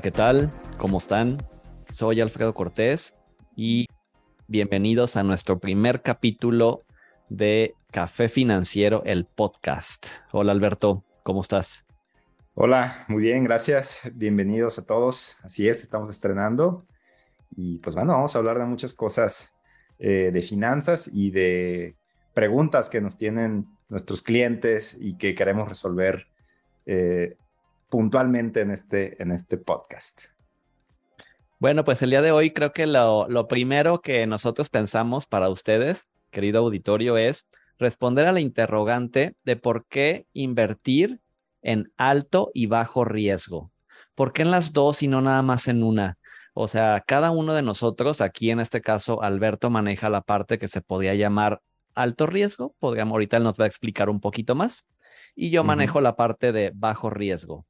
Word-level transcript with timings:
¿qué 0.00 0.12
tal? 0.12 0.52
¿Cómo 0.76 0.98
están? 0.98 1.38
Soy 1.88 2.20
Alfredo 2.20 2.54
Cortés 2.54 3.16
y 3.56 3.86
bienvenidos 4.46 5.16
a 5.16 5.24
nuestro 5.24 5.58
primer 5.58 6.02
capítulo 6.02 6.84
de 7.28 7.74
Café 7.90 8.28
Financiero, 8.28 9.02
el 9.04 9.24
podcast. 9.24 10.06
Hola, 10.30 10.52
Alberto, 10.52 11.02
¿cómo 11.24 11.40
estás? 11.40 11.84
Hola, 12.54 13.06
muy 13.08 13.22
bien, 13.22 13.42
gracias. 13.42 14.00
Bienvenidos 14.14 14.78
a 14.78 14.86
todos. 14.86 15.36
Así 15.42 15.68
es, 15.68 15.82
estamos 15.82 16.10
estrenando. 16.10 16.86
Y 17.56 17.78
pues 17.78 17.96
bueno, 17.96 18.12
vamos 18.12 18.36
a 18.36 18.38
hablar 18.38 18.58
de 18.58 18.66
muchas 18.66 18.94
cosas 18.94 19.52
eh, 19.98 20.30
de 20.32 20.42
finanzas 20.42 21.10
y 21.12 21.32
de 21.32 21.96
preguntas 22.34 22.88
que 22.88 23.00
nos 23.00 23.18
tienen 23.18 23.66
nuestros 23.88 24.22
clientes 24.22 24.96
y 25.00 25.16
que 25.16 25.34
queremos 25.34 25.68
resolver 25.68 26.28
eh, 26.86 27.36
puntualmente 27.88 28.60
en 28.60 28.70
este, 28.70 29.22
en 29.22 29.32
este 29.32 29.56
podcast. 29.56 30.24
Bueno, 31.58 31.84
pues 31.84 32.02
el 32.02 32.10
día 32.10 32.22
de 32.22 32.30
hoy 32.30 32.52
creo 32.52 32.72
que 32.72 32.86
lo, 32.86 33.28
lo 33.28 33.48
primero 33.48 34.00
que 34.00 34.26
nosotros 34.26 34.68
pensamos 34.68 35.26
para 35.26 35.48
ustedes, 35.48 36.08
querido 36.30 36.60
auditorio, 36.60 37.16
es 37.16 37.46
responder 37.78 38.28
a 38.28 38.32
la 38.32 38.40
interrogante 38.40 39.34
de 39.44 39.56
por 39.56 39.86
qué 39.86 40.26
invertir 40.32 41.20
en 41.62 41.92
alto 41.96 42.50
y 42.54 42.66
bajo 42.66 43.04
riesgo. 43.04 43.72
¿Por 44.14 44.32
qué 44.32 44.42
en 44.42 44.50
las 44.50 44.72
dos 44.72 45.02
y 45.02 45.08
no 45.08 45.20
nada 45.20 45.42
más 45.42 45.68
en 45.68 45.82
una? 45.82 46.18
O 46.54 46.66
sea, 46.66 47.02
cada 47.06 47.30
uno 47.30 47.54
de 47.54 47.62
nosotros, 47.62 48.20
aquí 48.20 48.50
en 48.50 48.60
este 48.60 48.80
caso, 48.80 49.22
Alberto 49.22 49.70
maneja 49.70 50.10
la 50.10 50.22
parte 50.22 50.58
que 50.58 50.66
se 50.66 50.80
podía 50.80 51.14
llamar 51.14 51.62
alto 51.94 52.26
riesgo, 52.26 52.74
podríamos, 52.78 53.12
ahorita 53.12 53.36
él 53.36 53.44
nos 53.44 53.60
va 53.60 53.64
a 53.64 53.68
explicar 53.68 54.10
un 54.10 54.20
poquito 54.20 54.54
más, 54.54 54.86
y 55.34 55.50
yo 55.50 55.62
manejo 55.64 56.00
la 56.00 56.16
parte 56.16 56.52
de 56.52 56.72
bajo 56.74 57.10
riesgo. 57.10 57.66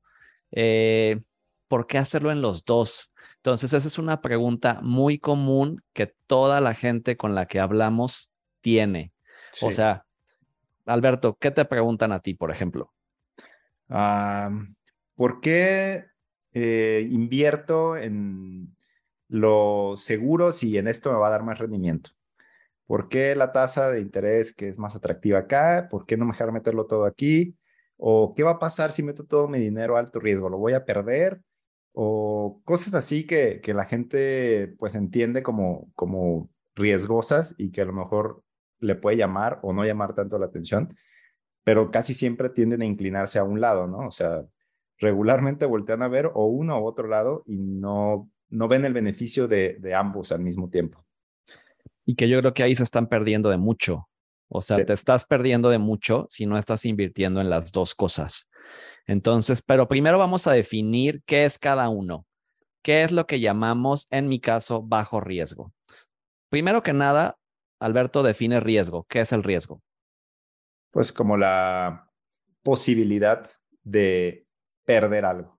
Eh, 0.52 1.20
¿Por 1.68 1.86
qué 1.86 1.98
hacerlo 1.98 2.30
en 2.30 2.40
los 2.40 2.64
dos? 2.64 3.12
Entonces, 3.36 3.72
esa 3.72 3.86
es 3.86 3.98
una 3.98 4.20
pregunta 4.20 4.80
muy 4.82 5.18
común 5.18 5.82
que 5.92 6.14
toda 6.26 6.60
la 6.60 6.74
gente 6.74 7.16
con 7.16 7.34
la 7.34 7.46
que 7.46 7.60
hablamos 7.60 8.30
tiene. 8.60 9.12
O 9.62 9.70
sea, 9.72 10.04
Alberto, 10.86 11.36
¿qué 11.38 11.50
te 11.50 11.64
preguntan 11.64 12.12
a 12.12 12.20
ti, 12.20 12.34
por 12.34 12.50
ejemplo? 12.50 12.92
¿Por 13.88 15.40
qué 15.40 16.06
eh, 16.54 17.06
invierto 17.10 17.96
en 17.96 18.74
los 19.28 20.00
seguros 20.00 20.62
y 20.62 20.78
en 20.78 20.88
esto 20.88 21.12
me 21.12 21.18
va 21.18 21.28
a 21.28 21.30
dar 21.30 21.44
más 21.44 21.58
rendimiento. 21.58 22.10
¿Por 22.86 23.08
qué 23.08 23.36
la 23.36 23.52
tasa 23.52 23.90
de 23.90 24.00
interés 24.00 24.54
que 24.54 24.68
es 24.68 24.78
más 24.78 24.96
atractiva 24.96 25.40
acá? 25.40 25.88
¿Por 25.90 26.06
qué 26.06 26.16
no 26.16 26.24
me 26.24 26.32
dejar 26.32 26.52
meterlo 26.52 26.86
todo 26.86 27.04
aquí? 27.04 27.54
¿O 27.98 28.34
qué 28.34 28.42
va 28.42 28.52
a 28.52 28.58
pasar 28.58 28.92
si 28.92 29.02
meto 29.02 29.24
todo 29.24 29.48
mi 29.48 29.58
dinero 29.58 29.96
a 29.96 30.00
alto 30.00 30.20
riesgo? 30.20 30.48
¿Lo 30.48 30.56
voy 30.58 30.72
a 30.72 30.84
perder? 30.86 31.42
O 31.92 32.62
cosas 32.64 32.94
así 32.94 33.26
que, 33.26 33.60
que 33.60 33.74
la 33.74 33.84
gente 33.84 34.74
pues 34.78 34.94
entiende 34.94 35.42
como, 35.42 35.90
como 35.94 36.50
riesgosas 36.74 37.54
y 37.58 37.70
que 37.70 37.82
a 37.82 37.84
lo 37.84 37.92
mejor 37.92 38.42
le 38.80 38.94
puede 38.94 39.16
llamar 39.16 39.58
o 39.62 39.72
no 39.72 39.84
llamar 39.84 40.14
tanto 40.14 40.38
la 40.38 40.46
atención, 40.46 40.88
pero 41.64 41.90
casi 41.90 42.14
siempre 42.14 42.48
tienden 42.50 42.82
a 42.82 42.86
inclinarse 42.86 43.38
a 43.38 43.44
un 43.44 43.60
lado, 43.60 43.86
¿no? 43.86 44.06
O 44.06 44.10
sea, 44.10 44.44
regularmente 44.98 45.66
voltean 45.66 46.02
a 46.02 46.08
ver 46.08 46.30
o 46.32 46.46
uno 46.46 46.80
u 46.80 46.86
otro 46.86 47.08
lado 47.08 47.42
y 47.46 47.58
no 47.58 48.30
no 48.50 48.68
ven 48.68 48.84
el 48.84 48.92
beneficio 48.92 49.48
de, 49.48 49.94
ambos 49.94 50.32
al 50.32 50.40
mismo 50.40 50.68
tiempo. 50.70 51.04
Y 52.04 52.14
que 52.14 52.28
yo 52.28 52.40
creo 52.40 52.54
que 52.54 52.62
ahí 52.62 52.74
se 52.74 52.82
están 52.82 53.08
perdiendo 53.08 53.50
de 53.50 53.58
mucho. 53.58 54.07
O 54.48 54.62
sea, 54.62 54.84
te 54.84 54.92
estás 54.92 55.26
perdiendo 55.26 55.68
de 55.68 55.78
mucho 55.78 56.26
si 56.30 56.46
no 56.46 56.56
estás 56.56 56.84
invirtiendo 56.84 57.40
en 57.40 57.50
las 57.50 57.70
dos 57.70 57.94
cosas. 57.94 58.50
Entonces, 59.06 59.62
pero 59.62 59.88
primero 59.88 60.18
vamos 60.18 60.46
a 60.46 60.52
definir 60.52 61.22
qué 61.26 61.44
es 61.44 61.58
cada 61.58 61.88
uno. 61.88 62.26
¿Qué 62.82 63.02
es 63.02 63.12
lo 63.12 63.26
que 63.26 63.40
llamamos, 63.40 64.06
en 64.10 64.28
mi 64.28 64.40
caso, 64.40 64.82
bajo 64.82 65.20
riesgo? 65.20 65.72
Primero 66.50 66.82
que 66.82 66.92
nada, 66.92 67.36
Alberto 67.80 68.22
define 68.22 68.60
riesgo. 68.60 69.04
¿Qué 69.08 69.20
es 69.20 69.32
el 69.32 69.42
riesgo? 69.42 69.82
Pues 70.90 71.12
como 71.12 71.36
la 71.36 72.10
posibilidad 72.62 73.46
de 73.82 74.46
perder 74.84 75.24
algo. 75.26 75.58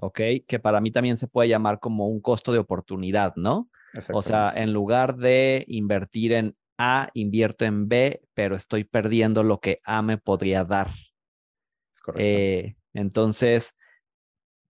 ¿ok? 0.00 0.20
Que 0.46 0.58
para 0.58 0.80
mí 0.80 0.90
también 0.90 1.16
se 1.16 1.28
puede 1.28 1.48
llamar 1.48 1.80
como 1.80 2.08
un 2.08 2.20
costo 2.20 2.52
de 2.52 2.58
oportunidad, 2.58 3.34
¿no? 3.36 3.68
O 4.12 4.22
sea, 4.22 4.52
en 4.54 4.72
lugar 4.72 5.16
de 5.16 5.64
invertir 5.66 6.32
en 6.32 6.56
A, 6.78 7.10
invierto 7.14 7.64
en 7.64 7.88
B, 7.88 8.22
pero 8.34 8.56
estoy 8.56 8.84
perdiendo 8.84 9.42
lo 9.42 9.60
que 9.60 9.80
A 9.84 10.00
me 10.00 10.16
podría 10.16 10.64
dar. 10.64 10.90
Es 11.92 12.00
correcto. 12.00 12.24
Eh, 12.24 12.76
entonces, 12.94 13.74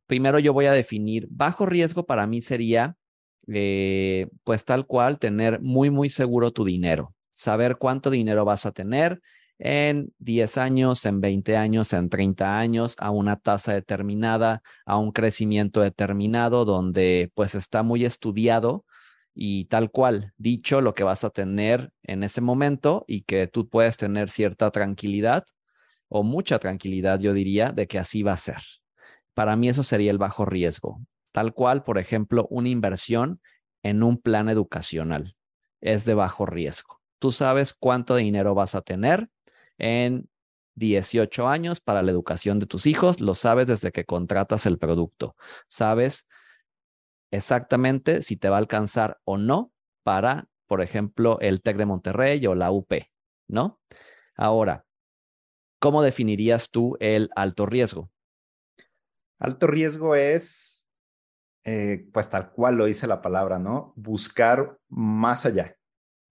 primero 0.07 0.39
yo 0.39 0.53
voy 0.53 0.67
a 0.67 0.73
definir, 0.73 1.29
bajo 1.31 1.67
riesgo 1.67 2.07
para 2.07 2.27
mí 2.27 2.41
sería, 2.41 2.97
eh, 3.47 4.29
pues 4.43 4.65
tal 4.65 4.87
cual, 4.87 5.19
tener 5.19 5.61
muy, 5.61 5.91
muy 5.91 6.09
seguro 6.09 6.51
tu 6.51 6.65
dinero, 6.65 7.15
saber 7.33 7.77
cuánto 7.77 8.11
dinero 8.11 8.45
vas 8.45 8.67
a 8.67 8.73
tener, 8.73 9.21
en 9.59 10.13
10 10.19 10.57
años, 10.57 11.05
en 11.05 11.21
20 11.21 11.57
años, 11.57 11.93
en 11.93 12.09
30 12.09 12.59
años, 12.59 12.97
a 12.99 13.11
una 13.11 13.37
tasa 13.37 13.75
determinada, 13.75 14.63
a 14.87 14.97
un 14.99 15.13
crecimiento 15.13 15.81
determinado, 15.81 16.65
donde 16.65 17.31
pues 17.35 17.55
está 17.55 17.83
muy 17.83 18.05
estudiado 18.05 18.85
y 19.41 19.67
tal 19.67 19.93
cual, 19.93 20.33
dicho 20.37 20.81
lo 20.81 20.95
que 20.95 21.05
vas 21.05 21.23
a 21.23 21.31
tener 21.31 21.93
en 22.03 22.25
ese 22.25 22.41
momento 22.41 23.05
y 23.07 23.23
que 23.23 23.47
tú 23.47 23.69
puedes 23.69 23.97
tener 23.97 24.31
cierta 24.31 24.73
tranquilidad 24.73 25.45
o 26.09 26.25
mucha 26.25 26.59
tranquilidad, 26.59 27.21
yo 27.21 27.33
diría, 27.33 27.71
de 27.71 27.87
que 27.87 28.01
así 28.01 28.25
va 28.25 28.33
a 28.33 28.37
ser. 28.37 28.59
Para 29.35 29.55
mí 29.55 29.69
eso 29.69 29.85
sería 29.85 30.11
el 30.11 30.19
bajo 30.19 30.45
riesgo. 30.45 31.01
Tal 31.31 31.55
cual, 31.55 31.85
por 31.85 31.99
ejemplo, 31.99 32.49
una 32.51 32.69
inversión 32.69 33.41
en 33.85 34.03
un 34.03 34.21
plan 34.21 34.49
educacional 34.49 35.37
es 35.81 36.05
de 36.05 36.15
bajo 36.15 36.45
riesgo. 36.45 37.01
Tú 37.21 37.31
sabes 37.31 37.73
cuánto 37.73 38.17
dinero 38.17 38.57
vas 38.57 38.75
a 38.75 38.81
tener, 38.81 39.29
en 39.79 40.29
18 40.75 41.47
años 41.47 41.79
para 41.79 42.03
la 42.03 42.11
educación 42.11 42.59
de 42.59 42.67
tus 42.67 42.87
hijos, 42.87 43.21
lo 43.21 43.35
sabes 43.35 43.69
desde 43.69 43.93
que 43.93 44.05
contratas 44.05 44.67
el 44.67 44.79
producto. 44.79 45.37
Sabes 45.69 46.27
exactamente 47.31 48.23
si 48.23 48.37
te 48.37 48.49
va 48.49 48.57
a 48.57 48.61
alcanzar 48.61 49.21
o 49.25 49.37
no 49.37 49.73
para, 50.03 50.49
por 50.67 50.83
ejemplo, 50.83 51.39
el 51.41 51.63
TEC 51.63 51.77
de 51.77 51.87
Monterrey 51.87 52.47
o 52.47 52.55
la 52.55 52.71
UP, 52.71 52.93
¿no? 53.49 53.81
Ahora, 54.37 54.87
¿cómo 55.79 56.03
definirías 56.03 56.71
tú 56.71 56.97
el 57.01 57.31
alto 57.35 57.67
riesgo? 57.67 58.11
Alto 59.39 59.67
riesgo 59.67 60.15
es, 60.15 60.89
eh, 61.65 62.09
pues 62.13 62.29
tal 62.31 62.51
cual 62.51 62.77
lo 62.77 62.87
dice 62.87 63.07
la 63.07 63.21
palabra, 63.21 63.59
¿no? 63.59 63.93
Buscar 63.97 64.79
más 64.89 65.47
allá. 65.47 65.77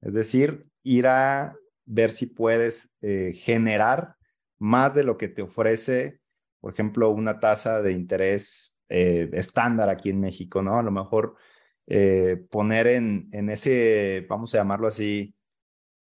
Es 0.02 0.14
decir, 0.14 0.70
ir 0.84 1.08
a 1.08 1.56
ver 1.86 2.12
si 2.12 2.28
puedes 2.28 2.96
eh, 3.02 3.34
generar 3.34 4.16
más 4.60 4.96
de 4.96 5.04
lo 5.04 5.18
que 5.18 5.28
te 5.28 5.42
ofrece, 5.42 6.20
por 6.60 6.74
ejemplo, 6.74 7.10
una 7.12 7.40
tasa 7.40 7.82
de 7.82 7.94
interés 7.94 8.77
eh, 8.90 9.30
estándar 9.34 9.90
aquí 9.90 10.10
en 10.10 10.20
México, 10.20 10.62
¿no? 10.62 10.80
A 10.80 10.84
lo 10.84 10.92
mejor 10.92 11.36
eh, 11.88 12.44
poner 12.50 12.88
en, 12.88 13.30
en 13.32 13.50
ese, 13.50 14.26
vamos 14.30 14.54
a 14.54 14.60
llamarlo 14.60 14.88
así, 14.88 15.36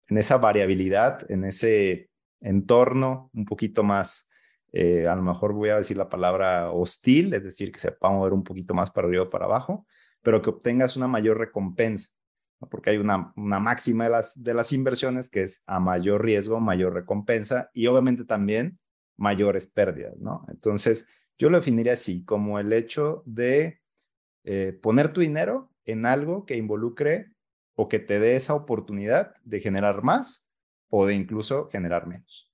en 0.08 0.18
esa 0.18 0.38
variabilidad, 0.38 1.30
en 1.30 1.44
ese 1.44 2.10
entorno 2.40 3.30
un 3.32 3.44
poquito 3.44 3.82
más, 3.82 4.28
a 4.72 5.14
lo 5.16 5.22
mejor 5.22 5.52
voy 5.52 5.70
a 5.70 5.76
decir 5.76 5.96
la 5.96 6.08
palabra 6.08 6.70
hostil, 6.70 7.34
es 7.34 7.42
decir, 7.44 7.72
que 7.72 7.80
se 7.80 7.92
pueda 7.92 8.14
mover 8.14 8.32
un 8.32 8.44
poquito 8.44 8.72
más 8.72 8.90
para 8.90 9.08
arriba 9.08 9.24
o 9.24 9.30
para 9.30 9.44
abajo, 9.44 9.86
pero 10.22 10.40
que 10.40 10.50
obtengas 10.50 10.96
una 10.96 11.08
mayor 11.08 11.38
recompensa 11.38 12.10
porque 12.68 12.90
hay 12.90 12.98
una, 12.98 13.32
una 13.36 13.58
máxima 13.58 14.04
de 14.04 14.10
las, 14.10 14.42
de 14.42 14.54
las 14.54 14.72
inversiones 14.72 15.30
que 15.30 15.42
es 15.42 15.62
a 15.66 15.80
mayor 15.80 16.22
riesgo, 16.24 16.60
mayor 16.60 16.92
recompensa 16.92 17.70
y 17.72 17.86
obviamente 17.86 18.24
también 18.24 18.78
mayores 19.16 19.66
pérdidas, 19.66 20.18
¿no? 20.18 20.44
Entonces, 20.48 21.06
yo 21.40 21.48
lo 21.48 21.56
definiría 21.56 21.94
así, 21.94 22.22
como 22.22 22.58
el 22.58 22.70
hecho 22.74 23.22
de 23.24 23.80
eh, 24.44 24.78
poner 24.82 25.10
tu 25.10 25.22
dinero 25.22 25.72
en 25.86 26.04
algo 26.04 26.44
que 26.44 26.56
involucre 26.56 27.32
o 27.74 27.88
que 27.88 27.98
te 27.98 28.20
dé 28.20 28.36
esa 28.36 28.54
oportunidad 28.54 29.34
de 29.42 29.60
generar 29.60 30.02
más 30.02 30.50
o 30.90 31.06
de 31.06 31.14
incluso 31.14 31.70
generar 31.70 32.06
menos. 32.06 32.52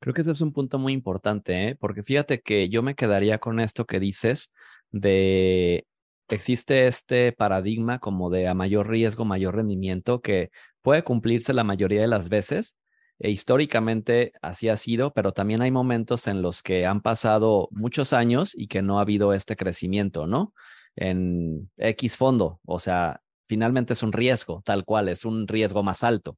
Creo 0.00 0.12
que 0.12 0.22
ese 0.22 0.32
es 0.32 0.40
un 0.40 0.52
punto 0.52 0.80
muy 0.80 0.92
importante, 0.92 1.68
¿eh? 1.68 1.76
porque 1.76 2.02
fíjate 2.02 2.40
que 2.40 2.68
yo 2.68 2.82
me 2.82 2.96
quedaría 2.96 3.38
con 3.38 3.60
esto 3.60 3.86
que 3.86 4.00
dices 4.00 4.52
de 4.90 5.86
existe 6.28 6.88
este 6.88 7.30
paradigma 7.30 8.00
como 8.00 8.28
de 8.28 8.48
a 8.48 8.54
mayor 8.54 8.88
riesgo, 8.88 9.24
mayor 9.24 9.54
rendimiento, 9.54 10.20
que 10.20 10.50
puede 10.82 11.04
cumplirse 11.04 11.54
la 11.54 11.62
mayoría 11.62 12.00
de 12.00 12.08
las 12.08 12.28
veces. 12.28 12.76
E 13.18 13.30
históricamente 13.30 14.32
así 14.42 14.68
ha 14.68 14.76
sido, 14.76 15.12
pero 15.12 15.32
también 15.32 15.62
hay 15.62 15.70
momentos 15.70 16.26
en 16.28 16.40
los 16.42 16.62
que 16.62 16.86
han 16.86 17.00
pasado 17.00 17.68
muchos 17.72 18.12
años 18.12 18.52
y 18.54 18.68
que 18.68 18.82
no 18.82 18.98
ha 18.98 19.02
habido 19.02 19.32
este 19.34 19.56
crecimiento, 19.56 20.26
¿no? 20.26 20.54
En 20.94 21.70
X 21.76 22.16
fondo, 22.16 22.60
o 22.64 22.78
sea, 22.78 23.20
finalmente 23.48 23.92
es 23.92 24.02
un 24.02 24.12
riesgo, 24.12 24.62
tal 24.64 24.84
cual, 24.84 25.08
es 25.08 25.24
un 25.24 25.48
riesgo 25.48 25.82
más 25.82 26.04
alto. 26.04 26.36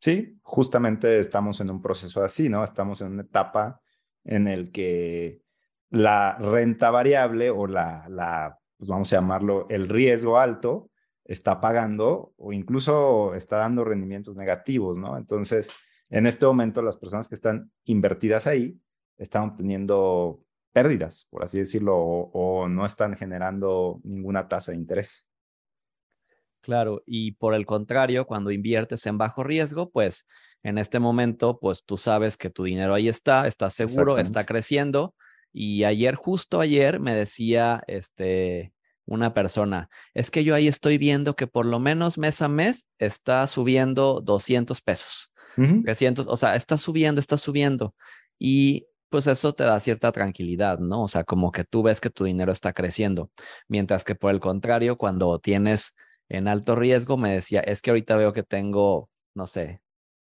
Sí, 0.00 0.38
justamente 0.42 1.18
estamos 1.18 1.60
en 1.60 1.70
un 1.70 1.82
proceso 1.82 2.22
así, 2.22 2.48
¿no? 2.48 2.62
Estamos 2.62 3.00
en 3.00 3.12
una 3.12 3.22
etapa 3.22 3.80
en 4.24 4.48
el 4.48 4.70
que 4.70 5.40
la 5.90 6.36
renta 6.36 6.90
variable 6.90 7.50
o 7.50 7.66
la, 7.66 8.06
la 8.08 8.58
pues 8.78 8.88
vamos 8.88 9.12
a 9.12 9.16
llamarlo, 9.16 9.66
el 9.68 9.88
riesgo 9.88 10.38
alto, 10.38 10.90
está 11.24 11.60
pagando 11.60 12.32
o 12.36 12.52
incluso 12.52 13.34
está 13.34 13.58
dando 13.58 13.84
rendimientos 13.84 14.36
negativos, 14.36 14.96
¿no? 14.98 15.18
Entonces, 15.18 15.70
en 16.10 16.26
este 16.26 16.46
momento 16.46 16.82
las 16.82 16.96
personas 16.96 17.28
que 17.28 17.34
están 17.34 17.70
invertidas 17.84 18.46
ahí 18.46 18.80
están 19.18 19.50
obteniendo 19.50 20.44
pérdidas, 20.72 21.26
por 21.30 21.42
así 21.42 21.58
decirlo, 21.58 21.96
o, 21.96 22.68
no 22.68 22.86
están 22.86 23.16
generando 23.16 24.00
ninguna 24.04 24.48
tasa 24.48 24.72
de 24.72 24.78
interés. 24.78 25.26
Claro, 26.60 27.02
y 27.06 27.32
por 27.32 27.54
el 27.54 27.66
contrario, 27.66 28.26
cuando 28.26 28.50
inviertes 28.50 29.06
en 29.06 29.16
bajo 29.16 29.42
riesgo, 29.42 29.90
pues 29.90 30.26
en 30.62 30.78
este 30.78 30.98
momento, 30.98 31.58
pues 31.58 31.84
tú 31.84 31.96
sabes 31.96 32.36
que 32.36 32.50
tu 32.50 32.64
dinero 32.64 32.94
ahí 32.94 33.08
está, 33.08 33.46
está 33.46 33.70
seguro, 33.70 34.18
está 34.18 34.44
creciendo. 34.44 35.14
Y 35.52 35.84
ayer, 35.84 36.14
justo 36.14 36.60
ayer, 36.60 37.00
me 37.00 37.14
decía 37.14 37.82
este, 37.86 38.72
una 39.08 39.34
persona, 39.34 39.88
es 40.14 40.30
que 40.30 40.44
yo 40.44 40.54
ahí 40.54 40.68
estoy 40.68 40.98
viendo 40.98 41.34
que 41.34 41.46
por 41.46 41.66
lo 41.66 41.78
menos 41.78 42.18
mes 42.18 42.42
a 42.42 42.48
mes 42.48 42.88
está 42.98 43.46
subiendo 43.46 44.20
200 44.20 44.80
pesos. 44.82 45.32
300, 45.56 46.28
o 46.28 46.36
sea, 46.36 46.54
está 46.54 46.78
subiendo, 46.78 47.18
está 47.18 47.36
subiendo. 47.36 47.92
Y 48.38 48.86
pues 49.08 49.26
eso 49.26 49.54
te 49.54 49.64
da 49.64 49.80
cierta 49.80 50.12
tranquilidad, 50.12 50.78
¿no? 50.78 51.02
O 51.02 51.08
sea, 51.08 51.24
como 51.24 51.50
que 51.50 51.64
tú 51.64 51.82
ves 51.82 52.00
que 52.00 52.10
tu 52.10 52.24
dinero 52.24 52.52
está 52.52 52.72
creciendo. 52.72 53.32
Mientras 53.66 54.04
que 54.04 54.14
por 54.14 54.30
el 54.30 54.38
contrario, 54.38 54.96
cuando 54.98 55.40
tienes 55.40 55.96
en 56.28 56.46
alto 56.46 56.76
riesgo, 56.76 57.16
me 57.16 57.32
decía, 57.32 57.60
es 57.60 57.82
que 57.82 57.90
ahorita 57.90 58.16
veo 58.16 58.32
que 58.32 58.44
tengo, 58.44 59.10
no 59.34 59.48
sé, 59.48 59.80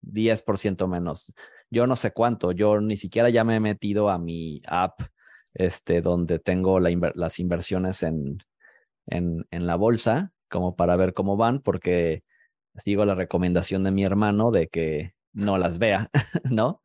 10% 0.01 0.87
menos. 0.87 1.33
Yo 1.69 1.85
no 1.85 1.95
sé 1.95 2.11
cuánto, 2.11 2.51
yo 2.51 2.81
ni 2.81 2.97
siquiera 2.97 3.29
ya 3.29 3.43
me 3.43 3.57
he 3.57 3.59
metido 3.59 4.09
a 4.09 4.17
mi 4.17 4.63
app, 4.65 5.01
este, 5.53 6.01
donde 6.01 6.39
tengo 6.39 6.79
las 6.79 7.39
inversiones 7.39 8.01
en, 8.01 8.39
en, 9.09 9.45
en 9.51 9.67
la 9.67 9.75
bolsa, 9.75 10.31
como 10.49 10.75
para 10.75 10.95
ver 10.95 11.13
cómo 11.13 11.37
van, 11.37 11.61
porque 11.61 12.23
sigo 12.75 13.05
la 13.05 13.15
recomendación 13.15 13.83
de 13.83 13.91
mi 13.91 14.03
hermano 14.03 14.51
de 14.51 14.67
que 14.67 15.13
no 15.33 15.57
las 15.57 15.79
vea, 15.79 16.09
¿no? 16.49 16.81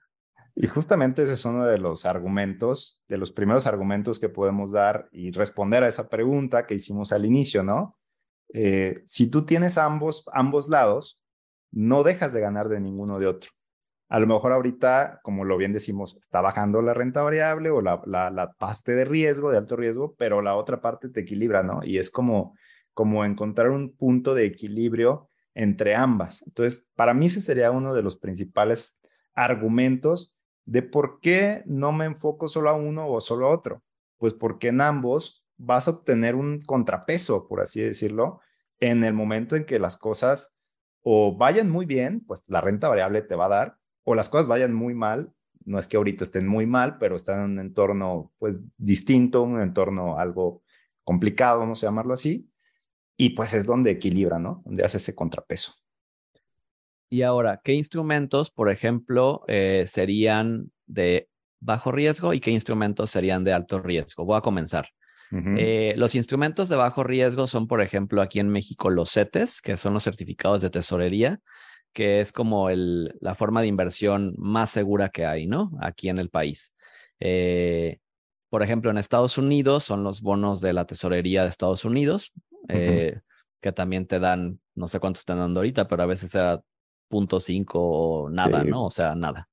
Y 0.56 0.68
justamente 0.68 1.22
ese 1.22 1.32
es 1.32 1.44
uno 1.44 1.66
de 1.66 1.78
los 1.78 2.06
argumentos, 2.06 3.00
de 3.08 3.18
los 3.18 3.32
primeros 3.32 3.66
argumentos 3.66 4.20
que 4.20 4.28
podemos 4.28 4.70
dar 4.70 5.08
y 5.10 5.32
responder 5.32 5.82
a 5.82 5.88
esa 5.88 6.08
pregunta 6.08 6.66
que 6.66 6.74
hicimos 6.74 7.12
al 7.12 7.24
inicio, 7.24 7.64
¿no? 7.64 7.98
Eh, 8.52 9.02
si 9.04 9.28
tú 9.28 9.44
tienes 9.44 9.78
ambos, 9.78 10.24
ambos 10.32 10.68
lados, 10.68 11.20
no 11.72 12.04
dejas 12.04 12.32
de 12.32 12.40
ganar 12.40 12.68
de 12.68 12.80
ninguno 12.80 13.18
de 13.18 13.26
otro. 13.26 13.50
A 14.08 14.18
lo 14.18 14.26
mejor 14.26 14.52
ahorita, 14.52 15.20
como 15.22 15.44
lo 15.44 15.56
bien 15.56 15.72
decimos, 15.72 16.16
está 16.20 16.40
bajando 16.40 16.82
la 16.82 16.94
renta 16.94 17.22
variable 17.22 17.70
o 17.70 17.80
la, 17.80 18.02
la, 18.06 18.30
la 18.30 18.52
parte 18.52 18.92
de 18.92 19.04
riesgo, 19.04 19.50
de 19.50 19.58
alto 19.58 19.76
riesgo, 19.76 20.14
pero 20.16 20.42
la 20.42 20.56
otra 20.56 20.80
parte 20.80 21.08
te 21.08 21.20
equilibra, 21.20 21.62
¿no? 21.62 21.80
Y 21.82 21.98
es 21.98 22.10
como, 22.10 22.54
como 22.92 23.24
encontrar 23.24 23.70
un 23.70 23.96
punto 23.96 24.34
de 24.34 24.44
equilibrio 24.44 25.28
entre 25.54 25.94
ambas. 25.94 26.42
Entonces, 26.46 26.90
para 26.94 27.14
mí 27.14 27.26
ese 27.26 27.40
sería 27.40 27.70
uno 27.70 27.94
de 27.94 28.02
los 28.02 28.16
principales 28.16 29.00
argumentos 29.34 30.34
de 30.64 30.82
por 30.82 31.20
qué 31.20 31.62
no 31.66 31.92
me 31.92 32.06
enfoco 32.06 32.48
solo 32.48 32.70
a 32.70 32.74
uno 32.74 33.08
o 33.08 33.20
solo 33.20 33.46
a 33.46 33.50
otro. 33.50 33.82
Pues 34.18 34.34
porque 34.34 34.68
en 34.68 34.80
ambos 34.80 35.44
vas 35.56 35.88
a 35.88 35.92
obtener 35.92 36.34
un 36.34 36.60
contrapeso, 36.60 37.46
por 37.48 37.60
así 37.60 37.80
decirlo, 37.80 38.40
en 38.80 39.04
el 39.04 39.14
momento 39.14 39.56
en 39.56 39.64
que 39.64 39.78
las 39.78 39.96
cosas 39.96 40.56
o 41.02 41.36
vayan 41.36 41.70
muy 41.70 41.86
bien, 41.86 42.24
pues 42.26 42.44
la 42.48 42.60
renta 42.60 42.88
variable 42.88 43.22
te 43.22 43.34
va 43.34 43.46
a 43.46 43.50
dar, 43.50 43.76
o 44.04 44.14
las 44.14 44.28
cosas 44.28 44.46
vayan 44.46 44.72
muy 44.72 44.94
mal, 44.94 45.32
no 45.64 45.78
es 45.78 45.88
que 45.88 45.96
ahorita 45.96 46.24
estén 46.24 46.46
muy 46.46 46.66
mal, 46.66 46.98
pero 46.98 47.16
están 47.16 47.40
en 47.40 47.50
un 47.52 47.58
entorno 47.58 48.32
pues 48.38 48.60
distinto, 48.76 49.42
un 49.42 49.60
entorno 49.60 50.18
algo 50.18 50.62
complicado, 51.02 51.58
vamos 51.60 51.82
a 51.82 51.86
llamarlo 51.86 52.14
así, 52.14 52.50
y 53.16 53.30
pues 53.30 53.54
es 53.54 53.66
donde 53.66 53.90
equilibra, 53.90 54.38
¿no? 54.38 54.62
Donde 54.64 54.84
hace 54.84 54.98
ese 54.98 55.14
contrapeso. 55.14 55.74
Y 57.10 57.22
ahora, 57.22 57.60
¿qué 57.62 57.72
instrumentos, 57.74 58.50
por 58.50 58.68
ejemplo, 58.68 59.44
eh, 59.46 59.84
serían 59.86 60.72
de 60.86 61.28
bajo 61.60 61.92
riesgo 61.92 62.34
y 62.34 62.40
qué 62.40 62.50
instrumentos 62.50 63.10
serían 63.10 63.44
de 63.44 63.52
alto 63.52 63.80
riesgo? 63.80 64.24
Voy 64.24 64.36
a 64.36 64.42
comenzar. 64.42 64.88
Eh, 65.56 65.94
los 65.96 66.14
instrumentos 66.14 66.68
de 66.68 66.76
bajo 66.76 67.02
riesgo 67.02 67.48
son, 67.48 67.66
por 67.66 67.82
ejemplo, 67.82 68.22
aquí 68.22 68.38
en 68.38 68.50
México 68.50 68.88
los 68.88 69.10
CETES, 69.10 69.62
que 69.62 69.76
son 69.76 69.92
los 69.92 70.04
certificados 70.04 70.62
de 70.62 70.70
tesorería, 70.70 71.40
que 71.94 72.20
es 72.20 72.32
como 72.32 72.68
el, 72.68 73.16
la 73.20 73.34
forma 73.34 73.62
de 73.62 73.68
inversión 73.68 74.34
más 74.36 74.70
segura 74.70 75.08
que 75.08 75.24
hay, 75.24 75.46
¿no? 75.46 75.70
Aquí 75.80 76.08
en 76.08 76.18
el 76.18 76.28
país. 76.28 76.74
Eh, 77.20 77.98
por 78.50 78.62
ejemplo, 78.62 78.90
en 78.90 78.98
Estados 78.98 79.38
Unidos 79.38 79.84
son 79.84 80.02
los 80.02 80.20
bonos 80.20 80.60
de 80.60 80.72
la 80.72 80.86
tesorería 80.86 81.42
de 81.42 81.48
Estados 81.48 81.84
Unidos, 81.84 82.32
que 82.68 83.72
también 83.74 84.06
te 84.06 84.18
dan, 84.18 84.60
no 84.74 84.88
sé 84.88 85.00
cuánto 85.00 85.18
están 85.18 85.38
dando 85.38 85.60
ahorita, 85.60 85.88
pero 85.88 86.02
a 86.02 86.06
veces 86.06 86.34
era 86.34 86.62
0.5 87.10 87.66
o 87.74 88.28
nada, 88.30 88.62
¿no? 88.62 88.84
O 88.84 88.90
sea, 88.90 89.14
nada. 89.14 89.48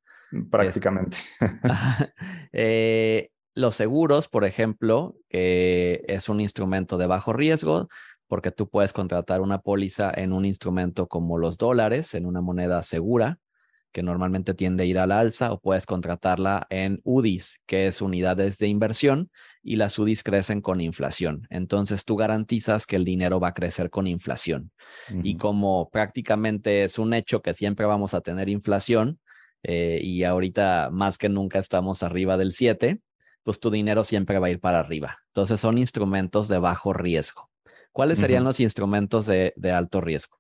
Prácticamente. 0.50 1.18
Eh, 2.54 3.30
los 3.56 3.76
seguros, 3.76 4.28
por 4.28 4.46
ejemplo, 4.46 5.16
es 5.30 6.30
un 6.30 6.42
instrumento 6.42 6.98
de 6.98 7.08
bajo 7.08 7.34
riesgo 7.34 7.88
porque 8.32 8.50
tú 8.50 8.70
puedes 8.70 8.94
contratar 8.94 9.42
una 9.42 9.60
póliza 9.60 10.10
en 10.16 10.32
un 10.32 10.46
instrumento 10.46 11.10
como 11.10 11.38
los 11.38 11.58
dólares, 11.58 12.16
en 12.16 12.26
una 12.26 12.40
moneda 12.40 12.82
segura, 12.82 13.40
que 13.92 14.04
normalmente 14.04 14.54
tiende 14.54 14.84
a 14.84 14.86
ir 14.86 15.00
a 15.00 15.06
la 15.06 15.20
alza, 15.20 15.52
o 15.52 15.60
puedes 15.60 15.86
contratarla 15.86 16.66
en 16.70 17.02
UDIs, 17.04 17.62
que 17.66 17.88
es 17.88 18.02
unidades 18.02 18.58
de 18.58 18.70
inversión, 18.70 19.30
y 19.62 19.76
las 19.76 20.00
UDIs 20.00 20.24
crecen 20.24 20.62
con 20.62 20.80
inflación. 20.80 21.46
Entonces 21.50 22.06
tú 22.06 22.16
garantizas 22.16 22.88
que 22.88 22.96
el 22.96 23.04
dinero 23.04 23.42
va 23.42 23.50
a 23.50 23.54
crecer 23.54 23.90
con 23.90 24.08
inflación. 24.08 24.72
Y 25.24 25.36
como 25.36 25.90
prácticamente 25.90 26.86
es 26.86 27.00
un 27.00 27.14
hecho 27.14 27.42
que 27.42 27.54
siempre 27.54 27.86
vamos 27.86 28.14
a 28.14 28.22
tener 28.22 28.48
inflación, 28.48 29.20
eh, 29.62 30.00
y 30.02 30.24
ahorita 30.24 30.90
más 30.90 31.18
que 31.18 31.28
nunca 31.28 31.60
estamos 31.60 32.02
arriba 32.02 32.38
del 32.38 32.54
7, 32.54 33.02
pues 33.44 33.60
tu 33.60 33.70
dinero 33.72 34.06
siempre 34.06 34.40
va 34.40 34.48
a 34.48 34.52
ir 34.52 34.62
para 34.62 34.80
arriba. 34.80 35.18
Entonces 35.28 35.60
son 35.60 35.78
instrumentos 35.78 36.48
de 36.48 36.60
bajo 36.60 36.94
riesgo. 36.94 37.51
¿Cuáles 37.92 38.20
serían 38.20 38.44
los 38.44 38.60
instrumentos 38.60 39.26
de, 39.26 39.54
de 39.56 39.72
alto 39.72 40.02
riesgo? 40.02 40.38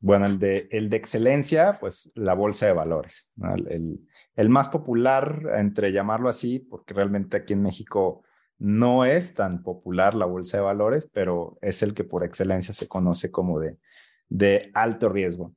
Bueno, 0.00 0.26
el 0.26 0.40
de, 0.40 0.68
el 0.72 0.90
de 0.90 0.96
excelencia, 0.96 1.78
pues 1.78 2.10
la 2.16 2.34
bolsa 2.34 2.66
de 2.66 2.72
valores. 2.72 3.30
El, 3.68 4.00
el, 4.34 4.48
más 4.48 4.68
popular, 4.68 5.42
entre 5.56 5.92
llamarlo 5.92 6.28
así, 6.28 6.58
porque 6.58 6.92
realmente 6.92 7.36
aquí 7.36 7.52
en 7.52 7.62
México 7.62 8.24
no 8.58 9.04
es 9.04 9.34
tan 9.34 9.62
popular 9.62 10.14
la 10.14 10.26
bolsa 10.26 10.56
de 10.56 10.64
valores, 10.64 11.08
pero 11.12 11.56
es 11.62 11.82
el 11.84 11.94
que 11.94 12.02
por 12.02 12.24
excelencia 12.24 12.74
se 12.74 12.88
conoce 12.88 13.30
como 13.30 13.60
de, 13.60 13.78
de 14.28 14.70
alto 14.74 15.08
riesgo. 15.08 15.54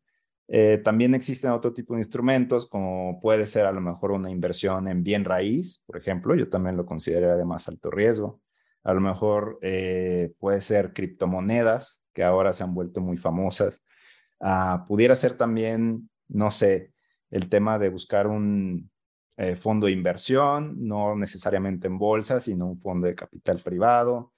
Eh, 0.48 0.80
también 0.84 1.16
existen 1.16 1.50
otro 1.50 1.74
tipo 1.74 1.94
de 1.96 2.02
instrumentos, 2.02 2.70
como 2.70 3.20
puede 3.20 3.48
ser 3.48 3.66
a 3.66 3.72
lo 3.72 3.82
mejor 3.82 4.12
una 4.12 4.30
inversión 4.30 4.88
en 4.88 5.02
bien 5.02 5.26
raíz, 5.26 5.84
por 5.88 5.98
ejemplo, 5.98 6.36
yo 6.36 6.50
también 6.50 6.78
lo 6.78 6.86
consideraría 6.86 7.36
de 7.36 7.46
más 7.46 7.68
alto 7.68 7.90
riesgo. 7.90 8.42
A 8.86 8.94
lo 8.94 9.02
mejor 9.02 9.58
eh, 9.64 10.32
puede 10.40 10.62
ser 10.62 10.94
criptomonedas, 10.94 12.06
que 12.14 12.24
ahora 12.24 12.54
se 12.54 12.64
han 12.64 12.76
vuelto 12.76 13.02
muy 13.02 13.18
famosas. 13.18 13.84
Ah, 14.40 14.86
pudiera 14.88 15.16
ser 15.16 15.34
también, 15.34 16.08
no 16.28 16.52
sé, 16.52 16.94
el 17.32 17.50
tema 17.50 17.80
de 17.80 17.90
buscar 17.90 18.28
un 18.28 18.92
eh, 19.38 19.56
fondo 19.56 19.88
de 19.88 19.92
inversión, 19.92 20.76
no 20.88 21.16
necesariamente 21.16 21.88
en 21.88 21.98
bolsa, 21.98 22.40
sino 22.40 22.68
un 22.68 22.78
fondo 22.78 23.08
de 23.08 23.16
capital 23.16 23.58
privado, 23.58 24.34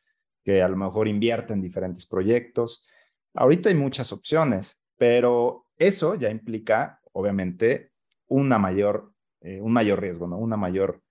que 0.45 0.61
a 0.61 0.69
lo 0.69 0.77
mejor 0.77 1.09
invierte 1.09 1.51
en 1.51 1.61
diferentes 1.61 2.05
proyectos. 2.05 2.87
Ahorita 3.33 3.67
hay 3.67 3.75
muchas 3.75 4.13
opciones, 4.13 4.85
pero 4.95 5.65
eso 5.75 6.15
ya 6.15 6.29
implica, 6.29 7.01
obviamente, 7.11 7.91
una 8.27 8.57
mayor, 8.59 9.11
eh, 9.41 9.59
un 9.59 9.73
mayor 9.73 9.99
riesgo, 9.99 10.25
¿no? 10.25 10.37
Una 10.37 10.55
mayor, 10.55 11.01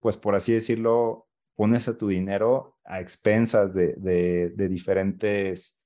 pues 0.00 0.16
por 0.16 0.34
así 0.34 0.52
decirlo, 0.52 1.25
pones 1.56 1.88
a 1.88 1.98
tu 1.98 2.08
dinero 2.08 2.78
a 2.84 3.00
expensas 3.00 3.74
de, 3.74 3.94
de 3.96 4.68
diferentes 4.68 5.80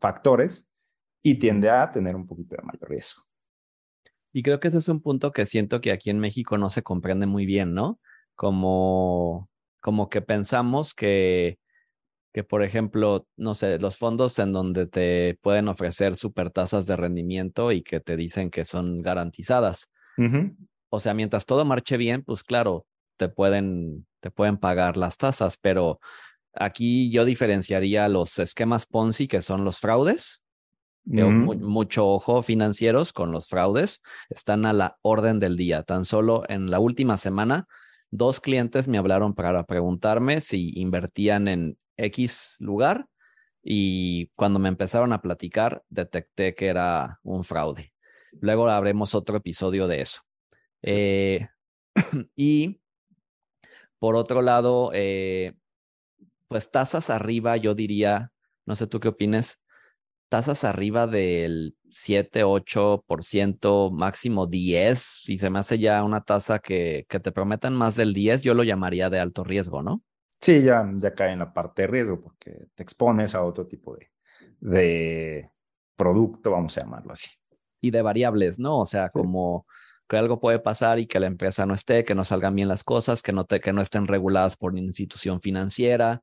factores 0.00 0.68
y 1.22 1.36
tiende 1.36 1.70
a 1.70 1.90
tener 1.90 2.16
un 2.16 2.26
poquito 2.26 2.56
de 2.56 2.62
mayor 2.62 2.90
riesgo. 2.90 3.22
Y 4.32 4.42
creo 4.42 4.58
que 4.58 4.68
ese 4.68 4.78
es 4.78 4.88
un 4.88 5.00
punto 5.00 5.30
que 5.30 5.46
siento 5.46 5.80
que 5.80 5.92
aquí 5.92 6.10
en 6.10 6.18
México 6.18 6.58
no 6.58 6.68
se 6.68 6.82
comprende 6.82 7.26
muy 7.26 7.46
bien, 7.46 7.72
¿no? 7.72 8.00
Como, 8.34 9.48
como 9.80 10.08
que 10.08 10.22
pensamos 10.22 10.92
que, 10.92 11.60
que, 12.32 12.42
por 12.42 12.64
ejemplo, 12.64 13.28
no 13.36 13.54
sé, 13.54 13.78
los 13.78 13.96
fondos 13.96 14.36
en 14.40 14.50
donde 14.50 14.86
te 14.86 15.38
pueden 15.40 15.68
ofrecer 15.68 16.16
super 16.16 16.50
tasas 16.50 16.86
de 16.86 16.96
rendimiento 16.96 17.70
y 17.70 17.82
que 17.82 18.00
te 18.00 18.16
dicen 18.16 18.50
que 18.50 18.64
son 18.64 19.02
garantizadas. 19.02 19.92
O 20.90 20.98
sea, 20.98 21.14
mientras 21.14 21.46
todo 21.46 21.64
marche 21.64 21.96
bien, 21.96 22.24
pues 22.24 22.42
claro, 22.42 22.86
te 23.16 23.28
pueden, 23.28 24.06
te 24.20 24.30
pueden 24.30 24.58
pagar 24.58 24.96
las 24.96 25.16
tasas, 25.16 25.56
pero 25.58 26.00
aquí 26.54 27.10
yo 27.10 27.24
diferenciaría 27.24 28.08
los 28.08 28.38
esquemas 28.38 28.86
Ponzi, 28.86 29.28
que 29.28 29.42
son 29.42 29.64
los 29.64 29.80
fraudes, 29.80 30.44
mucho 31.06 32.08
ojo 32.08 32.42
financieros 32.42 33.12
con 33.12 33.30
los 33.30 33.48
fraudes, 33.48 34.02
están 34.30 34.64
a 34.66 34.72
la 34.72 34.96
orden 35.02 35.38
del 35.38 35.56
día. 35.56 35.82
Tan 35.82 36.04
solo 36.04 36.44
en 36.48 36.70
la 36.70 36.78
última 36.78 37.16
semana 37.16 37.66
dos 38.10 38.40
clientes 38.40 38.88
me 38.88 38.98
hablaron 38.98 39.34
para 39.34 39.64
preguntarme 39.64 40.40
si 40.40 40.72
invertían 40.78 41.48
en 41.48 41.78
X 41.96 42.56
lugar 42.60 43.06
y 43.62 44.28
cuando 44.36 44.58
me 44.58 44.68
empezaron 44.68 45.12
a 45.12 45.20
platicar 45.20 45.82
detecté 45.88 46.54
que 46.54 46.66
era 46.66 47.18
un 47.22 47.44
fraude. 47.44 47.92
Luego 48.40 48.68
haremos 48.68 49.14
otro 49.14 49.36
episodio 49.36 49.86
de 49.86 50.00
eso. 50.00 50.20
Eh, 50.82 51.48
y 52.36 52.80
por 54.04 54.16
otro 54.16 54.42
lado, 54.42 54.90
eh, 54.92 55.54
pues 56.46 56.70
tasas 56.70 57.08
arriba, 57.08 57.56
yo 57.56 57.74
diría, 57.74 58.32
no 58.66 58.74
sé 58.74 58.86
tú 58.86 59.00
qué 59.00 59.08
opines, 59.08 59.62
tasas 60.28 60.64
arriba 60.64 61.06
del 61.06 61.74
7, 61.88 62.44
8%, 62.44 63.90
máximo 63.90 64.46
10, 64.46 64.98
si 64.98 65.38
se 65.38 65.48
me 65.48 65.58
hace 65.58 65.78
ya 65.78 66.04
una 66.04 66.20
tasa 66.20 66.58
que, 66.58 67.06
que 67.08 67.18
te 67.18 67.32
prometan 67.32 67.74
más 67.74 67.96
del 67.96 68.12
10, 68.12 68.42
yo 68.42 68.52
lo 68.52 68.62
llamaría 68.62 69.08
de 69.08 69.20
alto 69.20 69.42
riesgo, 69.42 69.82
¿no? 69.82 70.02
Sí, 70.38 70.62
ya, 70.62 70.86
ya 70.96 71.14
cae 71.14 71.32
en 71.32 71.38
la 71.38 71.54
parte 71.54 71.80
de 71.80 71.88
riesgo 71.88 72.20
porque 72.20 72.66
te 72.74 72.82
expones 72.82 73.34
a 73.34 73.42
otro 73.42 73.66
tipo 73.66 73.96
de, 73.96 74.10
de 74.60 75.50
producto, 75.96 76.50
vamos 76.50 76.76
a 76.76 76.82
llamarlo 76.82 77.12
así. 77.12 77.30
Y 77.80 77.90
de 77.90 78.02
variables, 78.02 78.58
¿no? 78.58 78.80
O 78.80 78.84
sea, 78.84 79.08
como 79.08 79.64
que 80.08 80.16
algo 80.16 80.40
puede 80.40 80.58
pasar 80.58 80.98
y 80.98 81.06
que 81.06 81.20
la 81.20 81.26
empresa 81.26 81.66
no 81.66 81.74
esté, 81.74 82.04
que 82.04 82.14
no 82.14 82.24
salgan 82.24 82.54
bien 82.54 82.68
las 82.68 82.84
cosas, 82.84 83.22
que 83.22 83.32
no, 83.32 83.44
te, 83.44 83.60
que 83.60 83.72
no 83.72 83.80
estén 83.80 84.06
reguladas 84.06 84.56
por 84.56 84.72
una 84.72 84.82
institución 84.82 85.40
financiera, 85.40 86.22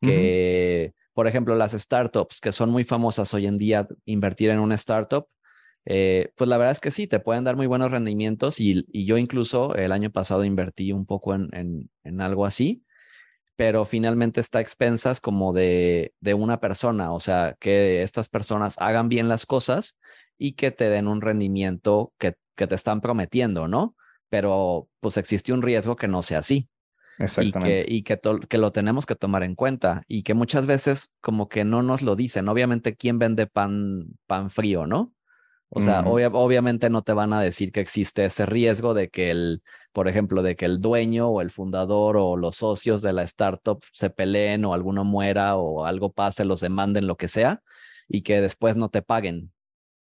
que, 0.00 0.92
por 1.14 1.26
ejemplo, 1.26 1.56
las 1.56 1.72
startups 1.72 2.40
que 2.40 2.52
son 2.52 2.70
muy 2.70 2.84
famosas 2.84 3.32
hoy 3.34 3.46
en 3.46 3.58
día, 3.58 3.88
invertir 4.04 4.50
en 4.50 4.60
una 4.60 4.76
startup, 4.76 5.26
eh, 5.84 6.30
pues 6.36 6.48
la 6.48 6.58
verdad 6.58 6.72
es 6.72 6.80
que 6.80 6.90
sí, 6.90 7.06
te 7.06 7.20
pueden 7.20 7.44
dar 7.44 7.56
muy 7.56 7.66
buenos 7.66 7.90
rendimientos 7.90 8.60
y, 8.60 8.84
yo 8.92 9.16
incluso 9.18 9.74
el 9.74 9.92
año 9.92 10.10
pasado 10.10 10.44
invertí 10.44 10.92
un 10.92 11.06
poco 11.06 11.34
en, 11.34 11.48
en, 11.52 11.90
en 12.04 12.20
algo 12.20 12.44
así, 12.44 12.84
pero 13.56 13.84
finalmente 13.84 14.40
está 14.40 14.58
a 14.58 14.62
expensas 14.62 15.20
como 15.20 15.52
de, 15.52 16.12
de 16.20 16.34
una 16.34 16.60
persona, 16.60 17.12
o 17.12 17.20
sea, 17.20 17.56
que 17.58 18.02
estas 18.02 18.28
personas 18.28 18.76
hagan 18.78 19.08
bien 19.08 19.28
las 19.28 19.46
cosas 19.46 19.98
y 20.38 20.52
que 20.52 20.70
te 20.70 20.88
den 20.90 21.08
un 21.08 21.20
rendimiento 21.20 22.12
que, 22.18 22.34
que 22.56 22.66
te 22.66 22.74
están 22.74 23.00
prometiendo, 23.00 23.68
¿no? 23.68 23.96
Pero 24.28 24.88
pues 25.00 25.16
existe 25.16 25.52
un 25.52 25.62
riesgo 25.62 25.96
que 25.96 26.08
no 26.08 26.22
sea 26.22 26.40
así. 26.40 26.68
Exactamente. 27.18 27.78
Y, 27.78 27.82
que, 27.82 27.94
y 27.94 28.02
que, 28.02 28.20
que, 28.48 28.58
lo 28.58 28.72
tenemos 28.72 29.06
que 29.06 29.14
tomar 29.14 29.42
en 29.42 29.54
cuenta 29.54 30.02
y 30.06 30.22
que 30.22 30.34
muchas 30.34 30.66
veces 30.66 31.12
como 31.20 31.48
que 31.48 31.64
no 31.64 31.82
nos 31.82 32.02
lo 32.02 32.16
dicen. 32.16 32.48
Obviamente, 32.48 32.94
¿quién 32.94 33.18
vende 33.18 33.46
pan, 33.46 34.06
pan 34.26 34.50
frío, 34.50 34.86
no? 34.86 35.14
O 35.68 35.80
sea, 35.80 36.02
obviamente 36.02 36.90
no 36.90 37.02
te 37.02 37.12
van 37.12 37.32
a 37.32 37.40
decir 37.40 37.72
que 37.72 37.80
existe 37.80 38.24
ese 38.24 38.46
riesgo 38.46 38.94
de 38.94 39.10
que 39.10 39.30
el, 39.30 39.62
por 39.92 40.08
ejemplo, 40.08 40.42
de 40.42 40.54
que 40.54 40.64
el 40.64 40.80
dueño 40.80 41.28
o 41.28 41.40
el 41.40 41.50
fundador 41.50 42.16
o 42.16 42.36
los 42.36 42.56
socios 42.56 43.02
de 43.02 43.12
la 43.12 43.24
startup 43.24 43.82
se 43.92 44.08
peleen 44.08 44.64
o 44.64 44.74
alguno 44.74 45.04
muera 45.04 45.56
o 45.56 45.84
algo 45.84 46.12
pase, 46.12 46.44
los 46.44 46.60
demanden, 46.60 47.08
lo 47.08 47.16
que 47.16 47.26
sea, 47.26 47.62
y 48.08 48.22
que 48.22 48.40
después 48.40 48.76
no 48.76 48.90
te 48.90 49.02
paguen. 49.02 49.52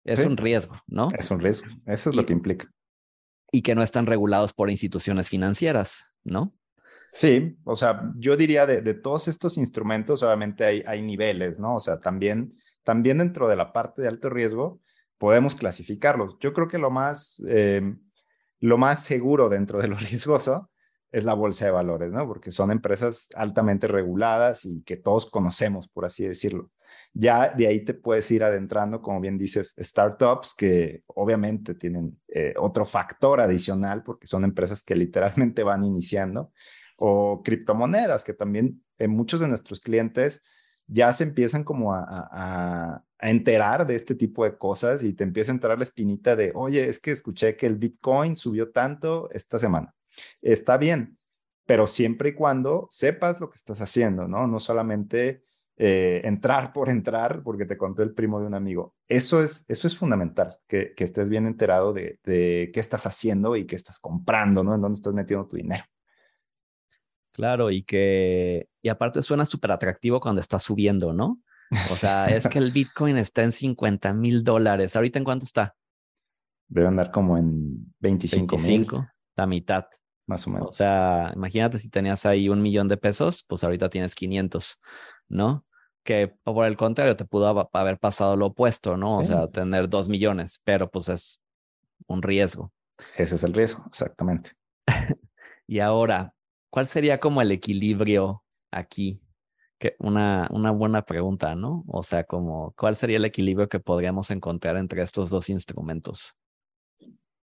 Es 0.04 0.24
un 0.24 0.36
riesgo, 0.36 0.76
¿no? 0.86 1.08
Es 1.18 1.30
un 1.30 1.40
riesgo. 1.40 1.66
Eso 1.86 2.10
es 2.10 2.16
lo 2.16 2.26
que 2.26 2.32
implica. 2.32 2.70
Y 3.50 3.62
que 3.62 3.74
no 3.74 3.82
están 3.82 4.06
regulados 4.06 4.52
por 4.52 4.70
instituciones 4.70 5.28
financieras, 5.28 6.14
¿no? 6.24 6.54
Sí, 7.10 7.56
o 7.64 7.76
sea, 7.76 8.10
yo 8.16 8.36
diría 8.36 8.66
de, 8.66 8.94
todos 8.94 9.28
estos 9.28 9.56
instrumentos, 9.56 10.22
obviamente 10.24 10.64
hay, 10.64 10.82
hay, 10.84 11.00
niveles, 11.00 11.60
¿no? 11.60 11.76
O 11.76 11.80
sea, 11.80 12.00
también, 12.00 12.58
también 12.82 13.18
dentro 13.18 13.48
de 13.48 13.54
la 13.54 13.72
parte 13.72 14.02
de 14.02 14.08
alto 14.08 14.30
riesgo 14.30 14.80
podemos 15.16 15.54
clasificarlos. 15.54 16.36
Yo 16.40 16.52
creo 16.52 16.66
que 16.66 16.78
lo 16.78 16.90
más, 16.90 17.40
eh, 17.46 17.94
lo 18.60 18.78
más 18.78 19.04
seguro 19.04 19.48
dentro 19.48 19.78
de 19.78 19.88
lo 19.88 19.96
riesgoso 20.10 20.70
es 21.12 21.24
la 21.24 21.34
bolsa 21.34 21.66
de 21.66 21.70
valores, 21.70 22.10
¿no? 22.10 22.26
Porque 22.26 22.50
son 22.50 22.72
empresas 22.72 23.28
altamente 23.36 23.86
reguladas 23.86 24.64
y 24.64 24.82
que 24.82 24.96
todos 24.96 25.30
conocemos, 25.30 25.88
por 25.88 26.04
así 26.04 26.26
decirlo. 26.26 26.72
Ya 27.12 27.48
de 27.48 27.66
ahí 27.66 27.84
te 27.84 27.94
puedes 27.94 28.30
ir 28.30 28.42
adentrando, 28.42 29.00
como 29.00 29.20
bien 29.20 29.38
dices, 29.38 29.74
startups 29.78 30.54
que 30.54 31.02
obviamente 31.06 31.74
tienen 31.74 32.18
eh, 32.28 32.54
otro 32.58 32.84
factor 32.84 33.40
adicional 33.40 34.02
porque 34.02 34.26
son 34.26 34.44
empresas 34.44 34.82
que 34.82 34.96
literalmente 34.96 35.62
van 35.62 35.84
iniciando 35.84 36.52
o 36.96 37.42
criptomonedas, 37.42 38.24
que 38.24 38.34
también 38.34 38.82
en 38.98 39.10
muchos 39.10 39.40
de 39.40 39.48
nuestros 39.48 39.80
clientes 39.80 40.42
ya 40.86 41.12
se 41.12 41.24
empiezan 41.24 41.64
como 41.64 41.94
a, 41.94 43.02
enterar 43.20 43.86
de 43.86 43.94
este 43.94 44.14
tipo 44.14 44.44
de 44.44 44.58
cosas 44.58 45.02
y 45.02 45.14
te 45.14 45.24
empieza 45.24 45.50
a 45.50 45.54
entrar 45.54 45.78
la 45.78 45.84
espinita 45.84 46.36
de, 46.36 46.52
oye, 46.54 46.86
es 46.86 47.00
que 47.00 47.10
escuché 47.10 47.56
que 47.56 47.64
el 47.64 47.76
Bitcoin 47.76 48.36
subió 48.36 48.70
tanto 48.70 49.30
esta 49.30 49.58
semana. 49.58 49.94
Está 50.42 50.76
bien, 50.76 51.16
pero 51.64 51.86
siempre 51.86 52.30
y 52.30 52.34
cuando 52.34 52.86
sepas 52.90 53.40
lo 53.40 53.48
que 53.48 53.56
estás 53.56 53.80
haciendo, 53.80 54.28
¿no? 54.28 54.46
No 54.46 54.58
solamente 54.58 55.42
eh, 55.76 56.20
entrar 56.24 56.72
por 56.72 56.88
entrar, 56.88 57.42
porque 57.42 57.66
te 57.66 57.76
contó 57.76 58.02
el 58.02 58.14
primo 58.14 58.40
de 58.40 58.46
un 58.46 58.54
amigo. 58.54 58.94
Eso 59.08 59.42
es, 59.42 59.64
eso 59.68 59.86
es 59.86 59.96
fundamental, 59.96 60.58
que, 60.68 60.94
que 60.94 61.04
estés 61.04 61.28
bien 61.28 61.46
enterado 61.46 61.92
de, 61.92 62.20
de, 62.24 62.70
qué 62.72 62.80
estás 62.80 63.06
haciendo 63.06 63.56
y 63.56 63.66
qué 63.66 63.76
estás 63.76 63.98
comprando, 63.98 64.62
¿no? 64.62 64.74
En 64.74 64.80
dónde 64.80 64.96
estás 64.96 65.14
metiendo 65.14 65.46
tu 65.46 65.56
dinero. 65.56 65.84
Claro, 67.32 67.72
y 67.72 67.82
que, 67.82 68.68
y 68.80 68.88
aparte 68.88 69.20
suena 69.20 69.44
súper 69.44 69.72
atractivo 69.72 70.20
cuando 70.20 70.40
está 70.40 70.58
subiendo, 70.58 71.12
¿no? 71.12 71.40
O 71.90 71.94
sea, 71.94 72.26
es 72.26 72.46
que 72.46 72.58
el 72.58 72.70
Bitcoin 72.70 73.16
está 73.16 73.42
en 73.42 73.50
50 73.50 74.12
mil 74.12 74.44
dólares. 74.44 74.94
¿Ahorita 74.94 75.18
en 75.18 75.24
cuánto 75.24 75.44
está? 75.44 75.74
Debe 76.68 76.86
andar 76.86 77.10
como 77.10 77.36
en 77.36 77.92
25 77.98 78.58
mil. 78.58 78.86
La 79.36 79.46
mitad. 79.46 79.86
Más 80.26 80.46
o 80.46 80.50
menos. 80.50 80.68
O 80.68 80.72
sea, 80.72 81.32
imagínate 81.34 81.78
si 81.78 81.90
tenías 81.90 82.24
ahí 82.24 82.48
un 82.48 82.62
millón 82.62 82.88
de 82.88 82.96
pesos, 82.96 83.44
pues 83.46 83.62
ahorita 83.62 83.90
tienes 83.90 84.14
500, 84.14 84.80
¿no? 85.28 85.64
Que 86.02 86.28
por 86.42 86.66
el 86.66 86.76
contrario 86.76 87.16
te 87.16 87.24
pudo 87.24 87.68
haber 87.72 87.98
pasado 87.98 88.36
lo 88.36 88.46
opuesto, 88.46 88.96
¿no? 88.96 89.18
O 89.18 89.24
sea, 89.24 89.48
tener 89.48 89.88
dos 89.88 90.08
millones, 90.08 90.60
pero 90.64 90.90
pues 90.90 91.08
es 91.08 91.42
un 92.06 92.22
riesgo. 92.22 92.72
Ese 93.16 93.36
es 93.36 93.44
el 93.44 93.54
riesgo, 93.54 93.84
exactamente. 93.86 94.52
y 95.66 95.80
ahora, 95.80 96.34
¿Cuál 96.74 96.88
sería 96.88 97.20
como 97.20 97.40
el 97.40 97.52
equilibrio 97.52 98.42
aquí? 98.72 99.22
Que 99.78 99.94
una, 100.00 100.48
una 100.50 100.72
buena 100.72 101.02
pregunta, 101.02 101.54
¿no? 101.54 101.84
O 101.86 102.02
sea, 102.02 102.24
como, 102.24 102.74
¿cuál 102.76 102.96
sería 102.96 103.18
el 103.18 103.24
equilibrio 103.24 103.68
que 103.68 103.78
podríamos 103.78 104.32
encontrar 104.32 104.76
entre 104.76 105.00
estos 105.00 105.30
dos 105.30 105.48
instrumentos? 105.50 106.34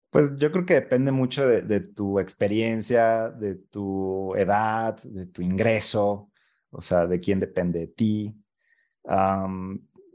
Pues 0.09 0.35
yo 0.39 0.51
creo 0.51 0.65
que 0.65 0.73
depende 0.73 1.11
mucho 1.11 1.47
de, 1.47 1.79
tu 1.79 2.19
experiencia, 2.19 3.29
de 3.29 3.53
tu 3.53 4.33
edad, 4.33 4.97
de 5.03 5.27
tu 5.27 5.43
ingreso, 5.43 6.28
o 6.71 6.81
sea, 6.81 7.07
de 7.07 7.19
quién 7.19 7.39
depende 7.39 7.79
de 7.79 7.87
ti. 7.87 8.35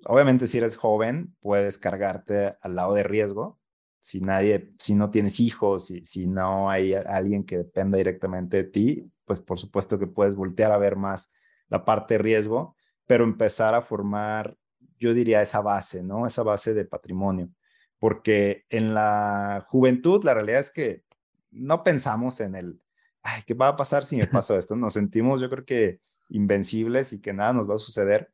obviamente, 0.06 0.46
si 0.46 0.58
eres 0.58 0.76
joven, 0.76 1.34
puedes 1.40 1.78
cargarte 1.78 2.56
al 2.60 2.76
lado 2.76 2.94
de 2.94 3.02
riesgo, 3.02 3.58
si 3.98 4.20
nadie, 4.20 4.72
si 4.78 4.94
no 4.94 5.10
tienes 5.10 5.40
hijos, 5.40 5.90
y 5.90 6.04
si 6.04 6.26
no 6.26 6.70
hay 6.70 6.94
alguien 6.94 7.44
que 7.44 7.58
dependa 7.58 7.98
directamente 7.98 8.58
de 8.58 8.64
ti, 8.64 9.10
pues 9.24 9.40
por 9.40 9.58
supuesto 9.58 9.98
que 9.98 10.06
puedes 10.06 10.34
voltear 10.34 10.72
a 10.72 10.78
ver 10.78 10.96
más 10.96 11.32
la 11.68 11.84
parte 11.84 12.14
de 12.14 12.18
riesgo, 12.18 12.76
pero 13.06 13.24
empezar 13.24 13.74
a 13.74 13.82
formar, 13.82 14.56
yo 14.98 15.14
diría, 15.14 15.42
esa 15.42 15.60
base, 15.60 16.02
¿no? 16.02 16.26
Esa 16.26 16.42
base 16.42 16.74
de 16.74 16.84
patrimonio. 16.84 17.50
Porque 17.98 18.64
en 18.68 18.94
la 18.94 19.66
juventud, 19.68 20.22
la 20.24 20.34
realidad 20.34 20.60
es 20.60 20.70
que 20.70 21.04
no 21.50 21.82
pensamos 21.82 22.40
en 22.40 22.54
el, 22.54 22.82
ay, 23.22 23.42
¿qué 23.46 23.54
va 23.54 23.68
a 23.68 23.76
pasar 23.76 24.04
si 24.04 24.16
me 24.16 24.26
pasó 24.26 24.58
esto? 24.58 24.76
Nos 24.76 24.94
sentimos, 24.94 25.40
yo 25.40 25.48
creo 25.48 25.64
que 25.64 26.00
invencibles 26.28 27.12
y 27.12 27.20
que 27.20 27.32
nada 27.32 27.52
nos 27.52 27.68
va 27.68 27.74
a 27.74 27.78
suceder, 27.78 28.32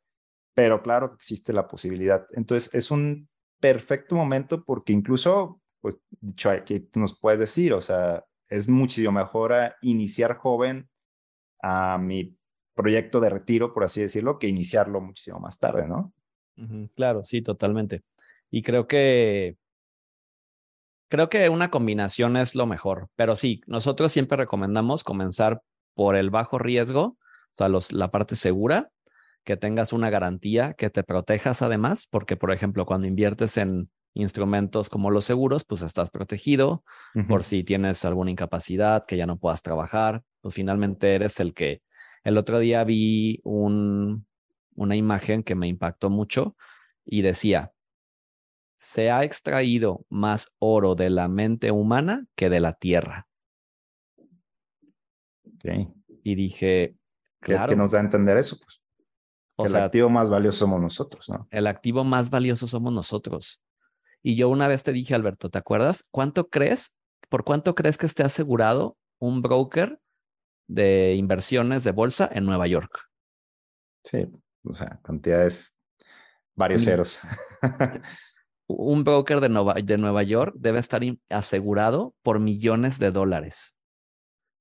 pero 0.54 0.82
claro 0.82 1.12
existe 1.14 1.52
la 1.52 1.66
posibilidad. 1.66 2.26
Entonces, 2.32 2.74
es 2.74 2.90
un 2.90 3.28
perfecto 3.60 4.14
momento 4.14 4.64
porque 4.64 4.92
incluso, 4.92 5.60
pues, 5.80 5.96
dicho 6.20 6.50
aquí, 6.50 6.88
nos 6.94 7.18
puedes 7.18 7.40
decir, 7.40 7.72
o 7.72 7.80
sea, 7.80 8.24
es 8.48 8.68
muchísimo 8.68 9.12
mejor 9.12 9.54
iniciar 9.82 10.36
joven 10.36 10.88
a 11.62 11.98
mi 11.98 12.36
proyecto 12.74 13.20
de 13.20 13.30
retiro, 13.30 13.72
por 13.72 13.84
así 13.84 14.00
decirlo, 14.00 14.38
que 14.38 14.48
iniciarlo 14.48 15.00
muchísimo 15.00 15.38
más 15.38 15.58
tarde, 15.58 15.86
¿no? 15.86 16.12
Claro, 16.94 17.24
sí, 17.24 17.42
totalmente. 17.42 18.02
Y 18.50 18.62
creo 18.62 18.86
que 18.86 19.56
creo 21.10 21.28
que 21.28 21.48
una 21.48 21.70
combinación 21.70 22.36
es 22.36 22.54
lo 22.54 22.66
mejor, 22.66 23.08
pero 23.16 23.36
sí, 23.36 23.62
nosotros 23.66 24.12
siempre 24.12 24.38
recomendamos 24.38 25.04
comenzar 25.04 25.62
por 25.94 26.16
el 26.16 26.30
bajo 26.30 26.58
riesgo, 26.58 27.18
o 27.50 27.54
sea, 27.54 27.68
los, 27.68 27.92
la 27.92 28.10
parte 28.10 28.36
segura, 28.36 28.90
que 29.44 29.56
tengas 29.56 29.92
una 29.92 30.10
garantía, 30.10 30.74
que 30.74 30.90
te 30.90 31.02
protejas 31.02 31.62
además, 31.62 32.06
porque 32.06 32.36
por 32.36 32.52
ejemplo, 32.52 32.86
cuando 32.86 33.06
inviertes 33.06 33.56
en 33.56 33.90
instrumentos 34.14 34.88
como 34.88 35.10
los 35.10 35.24
seguros, 35.24 35.64
pues 35.64 35.82
estás 35.82 36.10
protegido 36.10 36.84
por 37.28 37.42
si 37.44 37.64
tienes 37.64 38.04
alguna 38.04 38.30
incapacidad, 38.30 39.04
que 39.06 39.16
ya 39.16 39.26
no 39.26 39.38
puedas 39.38 39.62
trabajar, 39.62 40.22
pues 40.40 40.54
finalmente 40.54 41.14
eres 41.14 41.40
el 41.40 41.54
que... 41.54 41.82
El 42.22 42.36
otro 42.36 42.58
día 42.58 42.84
vi 42.84 43.40
un, 43.44 44.26
una 44.74 44.94
imagen 44.94 45.42
que 45.42 45.54
me 45.54 45.68
impactó 45.68 46.10
mucho 46.10 46.54
y 47.04 47.22
decía, 47.22 47.72
se 48.76 49.10
ha 49.10 49.24
extraído 49.24 50.04
más 50.08 50.52
oro 50.58 50.94
de 50.94 51.10
la 51.10 51.28
mente 51.28 51.70
humana 51.70 52.26
que 52.34 52.50
de 52.50 52.60
la 52.60 52.74
tierra. 52.74 53.26
Y 56.24 56.34
dije, 56.34 56.96
claro. 57.40 57.70
¿Qué, 57.70 57.76
nos 57.76 57.92
da 57.92 57.98
a 57.98 58.02
entender 58.02 58.36
eso? 58.36 58.56
Pues? 58.62 58.80
O 59.56 59.66
el 59.66 59.76
activo 59.76 60.08
más 60.08 60.30
valioso 60.30 60.58
somos 60.58 60.80
nosotros, 60.80 61.28
¿no? 61.28 61.46
El 61.50 61.66
activo 61.66 62.04
más 62.04 62.30
valioso 62.30 62.66
somos 62.66 62.92
nosotros. 62.92 63.60
Y 64.22 64.36
yo 64.36 64.48
una 64.48 64.68
vez 64.68 64.82
te 64.82 64.92
dije, 64.92 65.14
Alberto, 65.14 65.50
¿te 65.50 65.58
acuerdas? 65.58 66.06
¿Cuánto 66.10 66.48
crees, 66.48 66.94
por 67.28 67.44
cuánto 67.44 67.74
crees 67.74 67.98
que 67.98 68.06
esté 68.06 68.22
asegurado 68.22 68.96
un 69.18 69.42
broker 69.42 70.00
de 70.66 71.14
inversiones 71.14 71.84
de 71.84 71.92
bolsa 71.92 72.28
en 72.32 72.46
Nueva 72.46 72.66
York? 72.66 72.90
Sí, 74.04 74.26
o 74.64 74.72
sea, 74.72 75.00
cantidades, 75.02 75.80
varios 76.54 76.84
ceros. 76.84 77.20
un 78.66 79.04
broker 79.04 79.40
de 79.40 79.48
Nueva, 79.48 79.74
de 79.74 79.98
Nueva 79.98 80.22
York 80.22 80.54
debe 80.56 80.78
estar 80.78 81.02
asegurado 81.28 82.14
por 82.22 82.40
millones 82.40 82.98
de 82.98 83.10
dólares, 83.10 83.76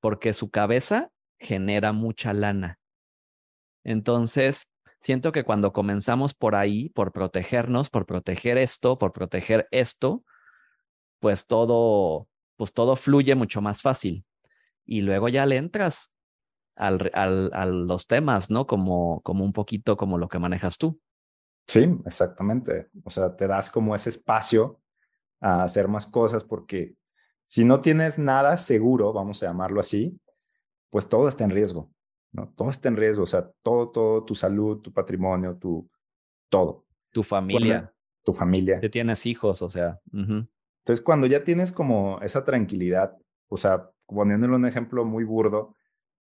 porque 0.01 0.33
su 0.33 0.49
cabeza 0.49 1.11
genera 1.39 1.91
mucha 1.93 2.33
lana. 2.33 2.79
Entonces, 3.83 4.67
siento 4.99 5.31
que 5.31 5.43
cuando 5.43 5.73
comenzamos 5.73 6.33
por 6.33 6.55
ahí, 6.55 6.89
por 6.89 7.11
protegernos, 7.11 7.89
por 7.89 8.05
proteger 8.05 8.57
esto, 8.57 8.97
por 8.97 9.13
proteger 9.13 9.67
esto, 9.71 10.23
pues 11.19 11.47
todo, 11.47 12.27
pues 12.57 12.73
todo 12.73 12.95
fluye 12.95 13.35
mucho 13.35 13.61
más 13.61 13.81
fácil. 13.81 14.25
Y 14.85 15.01
luego 15.01 15.29
ya 15.29 15.45
le 15.45 15.57
entras 15.57 16.11
al, 16.75 17.11
al, 17.13 17.51
a 17.53 17.65
los 17.65 18.07
temas, 18.07 18.49
¿no? 18.49 18.65
Como, 18.65 19.21
como 19.21 19.43
un 19.43 19.53
poquito 19.53 19.97
como 19.97 20.17
lo 20.17 20.27
que 20.27 20.39
manejas 20.39 20.77
tú. 20.77 20.99
Sí, 21.67 21.87
exactamente. 22.05 22.89
O 23.03 23.09
sea, 23.11 23.35
te 23.35 23.47
das 23.47 23.69
como 23.69 23.93
ese 23.93 24.09
espacio 24.09 24.79
a 25.39 25.63
hacer 25.63 25.87
más 25.87 26.07
cosas 26.07 26.43
porque 26.43 26.95
si 27.45 27.63
no 27.63 27.79
tienes 27.79 28.17
nada 28.17 28.57
seguro, 28.57 29.13
vamos 29.13 29.43
a 29.43 29.47
llamarlo 29.47 29.79
así, 29.79 30.19
pues 30.89 31.07
todo 31.07 31.27
está 31.27 31.43
en 31.43 31.51
riesgo, 31.51 31.91
¿no? 32.31 32.53
Todo 32.55 32.69
está 32.69 32.89
en 32.89 32.97
riesgo, 32.97 33.23
o 33.23 33.27
sea, 33.27 33.51
todo, 33.61 33.89
todo, 33.89 34.25
tu 34.25 34.35
salud, 34.35 34.79
tu 34.79 34.91
patrimonio, 34.91 35.57
tu, 35.57 35.89
todo. 36.49 36.85
Tu 37.11 37.23
familia. 37.23 37.93
tu 38.23 38.33
familia. 38.33 38.79
Te 38.79 38.89
tienes 38.89 39.25
hijos, 39.25 39.61
o 39.61 39.69
sea. 39.69 39.99
Entonces, 40.11 41.03
cuando 41.03 41.27
ya 41.27 41.43
tienes 41.43 41.71
como 41.71 42.19
esa 42.21 42.45
tranquilidad, 42.45 43.17
o 43.47 43.57
sea, 43.57 43.89
poniéndole 44.05 44.55
un 44.55 44.65
ejemplo 44.65 45.05
muy 45.05 45.23
burdo, 45.23 45.75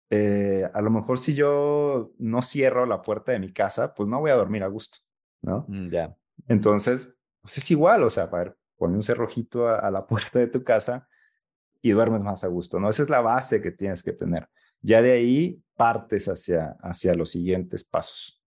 eh, 0.09 0.69
a 0.73 0.81
lo 0.81 0.91
mejor 0.91 1.17
si 1.17 1.33
yo 1.33 2.11
no 2.19 2.41
cierro 2.41 2.85
la 2.85 3.01
puerta 3.01 3.31
de 3.31 3.39
mi 3.39 3.51
casa, 3.51 3.93
pues 3.93 4.07
no 4.07 4.19
voy 4.19 4.31
a 4.31 4.35
dormir 4.35 4.63
a 4.63 4.67
gusto. 4.67 4.99
¿no? 5.41 5.65
Mm, 5.67 5.89
ya. 5.89 6.15
Entonces, 6.47 7.13
pues 7.41 7.57
es 7.57 7.71
igual, 7.71 8.03
o 8.03 8.09
sea, 8.09 8.29
poner 8.29 8.55
un 8.79 9.03
cerrojito 9.03 9.67
a, 9.67 9.89
la 9.91 10.05
puerta 10.07 10.39
de 10.39 10.47
tu 10.47 10.63
casa 10.63 11.07
y 11.85 11.91
duermes 11.91 12.23
más 12.23 12.43
a 12.43 12.47
gusto, 12.47 12.79
¿no? 12.79 12.89
Esa 12.89 13.03
es 13.03 13.11
la 13.11 13.21
base 13.21 13.61
que 13.61 13.69
tienes 13.69 14.01
que 14.01 14.11
tener. 14.11 14.49
Ya 14.81 15.03
de 15.03 15.11
ahí 15.11 15.61
partes 15.75 16.27
hacia, 16.27 16.75
hacia 16.81 17.13
los 17.13 17.29
siguientes 17.29 17.83
pasos. 17.83 18.41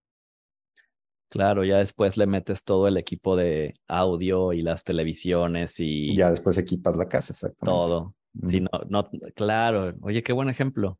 Claro, 1.28 1.62
ya 1.62 1.76
después 1.76 2.16
le 2.16 2.26
metes 2.26 2.64
todo 2.64 2.88
el 2.88 2.96
equipo 2.96 3.36
de 3.36 3.74
audio 3.86 4.52
y 4.52 4.62
las 4.62 4.82
televisiones 4.82 5.78
y... 5.78 6.16
Ya 6.16 6.30
después 6.30 6.58
equipas 6.58 6.96
la 6.96 7.06
casa, 7.06 7.32
exactamente. 7.32 7.64
Todo. 7.64 8.16
Sí, 8.48 8.60
no, 8.60 8.68
no, 8.88 9.08
claro. 9.36 9.94
Oye, 10.00 10.24
qué 10.24 10.32
buen 10.32 10.48
ejemplo. 10.48 10.98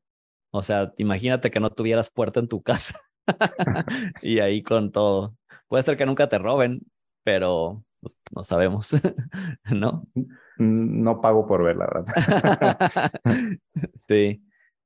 O 0.53 0.63
sea, 0.63 0.95
imagínate 0.97 1.51
que 1.51 1.59
no 1.59 1.71
tuvieras 1.71 2.09
puerta 2.09 2.39
en 2.39 2.47
tu 2.47 2.63
casa 2.63 3.01
y 4.23 4.39
ahí 4.39 4.63
con 4.63 4.93
todo. 4.93 5.37
Puede 5.67 5.83
ser 5.83 5.97
que 5.97 6.07
nunca 6.07 6.29
te 6.29 6.39
roben, 6.39 6.83
pero 7.25 7.85
pues, 8.01 8.17
no 8.31 8.45
sabemos, 8.45 8.93
¿no? 9.73 10.07
No 10.59 11.21
pago 11.21 11.47
por 11.47 11.63
ver, 11.63 11.77
la 11.77 11.87
verdad. 11.87 13.13
sí. 13.97 14.43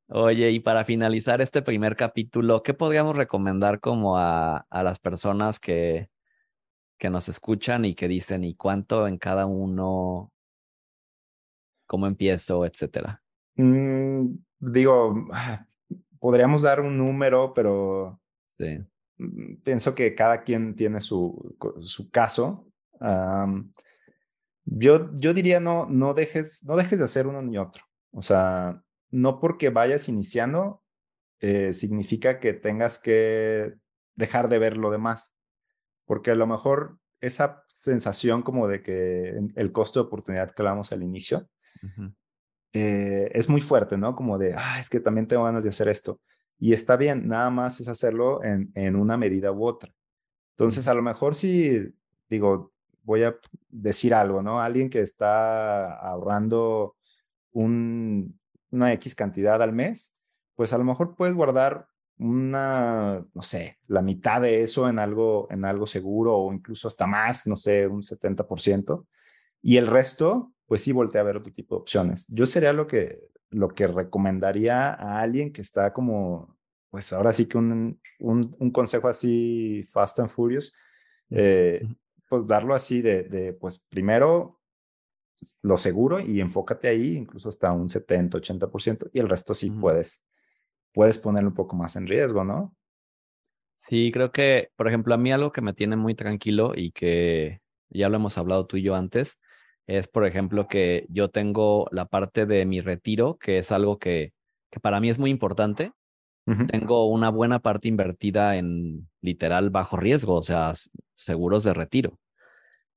Oye, 0.08 0.50
y 0.50 0.60
para 0.60 0.84
finalizar 0.84 1.40
este 1.40 1.62
primer 1.62 1.96
capítulo, 1.96 2.62
¿qué 2.62 2.74
podríamos 2.74 3.16
recomendar 3.16 3.80
como 3.80 4.18
a, 4.18 4.66
a 4.68 4.82
las 4.82 4.98
personas 4.98 5.58
que, 5.58 6.10
que 6.98 7.10
nos 7.10 7.28
escuchan 7.28 7.84
y 7.84 7.94
que 7.94 8.06
dicen, 8.06 8.44
¿y 8.44 8.54
cuánto 8.54 9.08
en 9.08 9.18
cada 9.18 9.46
uno? 9.46 10.30
¿Cómo 11.86 12.06
empiezo? 12.06 12.64
Etcétera. 12.64 13.20
Mm, 13.56 14.34
digo, 14.60 15.26
ah, 15.32 15.66
podríamos 16.20 16.62
dar 16.62 16.80
un 16.80 16.96
número, 16.96 17.52
pero 17.54 18.20
sí. 18.46 18.78
Mm, 19.18 19.56
pienso 19.64 19.94
que 19.94 20.14
cada 20.14 20.42
quien 20.42 20.76
tiene 20.76 21.00
su, 21.00 21.56
su 21.80 22.08
caso. 22.10 22.68
Yo, 24.64 25.10
yo 25.14 25.34
diría 25.34 25.60
no, 25.60 25.86
no, 25.86 26.14
dejes, 26.14 26.64
no 26.64 26.76
dejes 26.76 26.98
de 26.98 27.04
hacer 27.04 27.26
uno 27.26 27.42
ni 27.42 27.58
otro. 27.58 27.84
O 28.12 28.22
sea, 28.22 28.82
no 29.10 29.40
porque 29.40 29.70
vayas 29.70 30.08
iniciando 30.08 30.82
eh, 31.40 31.72
significa 31.72 32.38
que 32.38 32.52
tengas 32.52 33.00
que 33.00 33.74
dejar 34.14 34.48
de 34.48 34.58
ver 34.58 34.76
lo 34.76 34.90
demás. 34.90 35.36
Porque 36.06 36.30
a 36.30 36.36
lo 36.36 36.46
mejor 36.46 36.98
esa 37.20 37.64
sensación 37.68 38.42
como 38.42 38.68
de 38.68 38.82
que 38.82 39.40
el 39.56 39.72
costo 39.72 40.00
de 40.00 40.06
oportunidad 40.06 40.52
que 40.52 40.62
hablamos 40.62 40.92
al 40.92 41.02
inicio 41.02 41.48
eh, 42.72 43.30
es 43.32 43.48
muy 43.48 43.60
fuerte, 43.60 43.96
¿no? 43.96 44.14
Como 44.14 44.38
de, 44.38 44.54
ah, 44.56 44.78
es 44.80 44.88
que 44.88 45.00
también 45.00 45.26
tengo 45.26 45.44
ganas 45.44 45.64
de 45.64 45.70
hacer 45.70 45.88
esto. 45.88 46.20
Y 46.58 46.72
está 46.72 46.96
bien, 46.96 47.26
nada 47.26 47.50
más 47.50 47.80
es 47.80 47.88
hacerlo 47.88 48.42
en, 48.44 48.70
en 48.74 48.94
una 48.94 49.16
medida 49.16 49.50
u 49.50 49.64
otra. 49.64 49.92
Entonces, 50.56 50.86
a 50.86 50.94
lo 50.94 51.02
mejor 51.02 51.34
si, 51.34 51.92
digo, 52.28 52.71
voy 53.02 53.24
a 53.24 53.36
decir 53.68 54.14
algo, 54.14 54.42
¿no? 54.42 54.60
Alguien 54.60 54.90
que 54.90 55.00
está 55.00 55.94
ahorrando 55.94 56.96
un, 57.52 58.38
una 58.70 58.92
X 58.94 59.14
cantidad 59.14 59.62
al 59.62 59.72
mes, 59.72 60.18
pues 60.54 60.72
a 60.72 60.78
lo 60.78 60.84
mejor 60.84 61.14
puedes 61.16 61.34
guardar 61.34 61.86
una, 62.18 63.24
no 63.34 63.42
sé, 63.42 63.78
la 63.88 64.02
mitad 64.02 64.40
de 64.40 64.60
eso 64.60 64.88
en 64.88 64.98
algo, 64.98 65.48
en 65.50 65.64
algo 65.64 65.86
seguro 65.86 66.36
o 66.36 66.52
incluso 66.52 66.88
hasta 66.88 67.06
más, 67.06 67.46
no 67.46 67.56
sé, 67.56 67.86
un 67.86 68.02
70%. 68.02 69.06
Y 69.60 69.76
el 69.76 69.86
resto, 69.86 70.52
pues 70.66 70.82
sí, 70.82 70.92
voltea 70.92 71.20
a 71.20 71.24
ver 71.24 71.36
otro 71.36 71.52
tipo 71.52 71.76
de 71.76 71.80
opciones. 71.82 72.26
Yo 72.28 72.46
sería 72.46 72.72
lo 72.72 72.86
que, 72.86 73.20
lo 73.50 73.68
que 73.68 73.86
recomendaría 73.86 74.92
a 74.92 75.20
alguien 75.20 75.52
que 75.52 75.62
está 75.62 75.92
como, 75.92 76.56
pues 76.90 77.12
ahora 77.12 77.32
sí 77.32 77.46
que 77.46 77.58
un, 77.58 78.00
un, 78.20 78.70
consejo 78.70 79.08
así 79.08 79.86
fast 79.90 80.20
and 80.20 80.30
furious, 80.30 80.74
eh, 81.30 81.86
pues 82.32 82.46
darlo 82.46 82.74
así 82.74 83.02
de, 83.02 83.24
de, 83.24 83.52
pues 83.52 83.78
primero 83.90 84.58
pues, 85.38 85.58
lo 85.60 85.76
seguro 85.76 86.18
y 86.18 86.40
enfócate 86.40 86.88
ahí, 86.88 87.14
incluso 87.14 87.50
hasta 87.50 87.70
un 87.72 87.90
70, 87.90 88.38
80%, 88.38 89.10
y 89.12 89.20
el 89.20 89.28
resto 89.28 89.52
sí 89.52 89.70
puedes, 89.70 90.26
puedes 90.94 91.18
ponerlo 91.18 91.50
un 91.50 91.54
poco 91.54 91.76
más 91.76 91.94
en 91.96 92.06
riesgo, 92.06 92.42
¿no? 92.42 92.74
Sí, 93.76 94.10
creo 94.14 94.32
que, 94.32 94.70
por 94.76 94.88
ejemplo, 94.88 95.12
a 95.12 95.18
mí 95.18 95.30
algo 95.30 95.52
que 95.52 95.60
me 95.60 95.74
tiene 95.74 95.96
muy 95.96 96.14
tranquilo 96.14 96.72
y 96.74 96.92
que 96.92 97.60
ya 97.90 98.08
lo 98.08 98.16
hemos 98.16 98.38
hablado 98.38 98.64
tú 98.64 98.78
y 98.78 98.82
yo 98.82 98.94
antes, 98.94 99.38
es, 99.86 100.08
por 100.08 100.24
ejemplo, 100.24 100.68
que 100.68 101.04
yo 101.10 101.28
tengo 101.28 101.86
la 101.90 102.06
parte 102.06 102.46
de 102.46 102.64
mi 102.64 102.80
retiro, 102.80 103.36
que 103.36 103.58
es 103.58 103.72
algo 103.72 103.98
que, 103.98 104.32
que 104.70 104.80
para 104.80 105.00
mí 105.00 105.10
es 105.10 105.18
muy 105.18 105.28
importante. 105.28 105.92
Tengo 106.44 107.06
una 107.08 107.30
buena 107.30 107.60
parte 107.60 107.88
invertida 107.88 108.56
en 108.56 109.08
literal 109.20 109.70
bajo 109.70 109.96
riesgo, 109.96 110.34
o 110.34 110.42
sea, 110.42 110.72
seguros 111.14 111.62
de 111.62 111.72
retiro. 111.72 112.18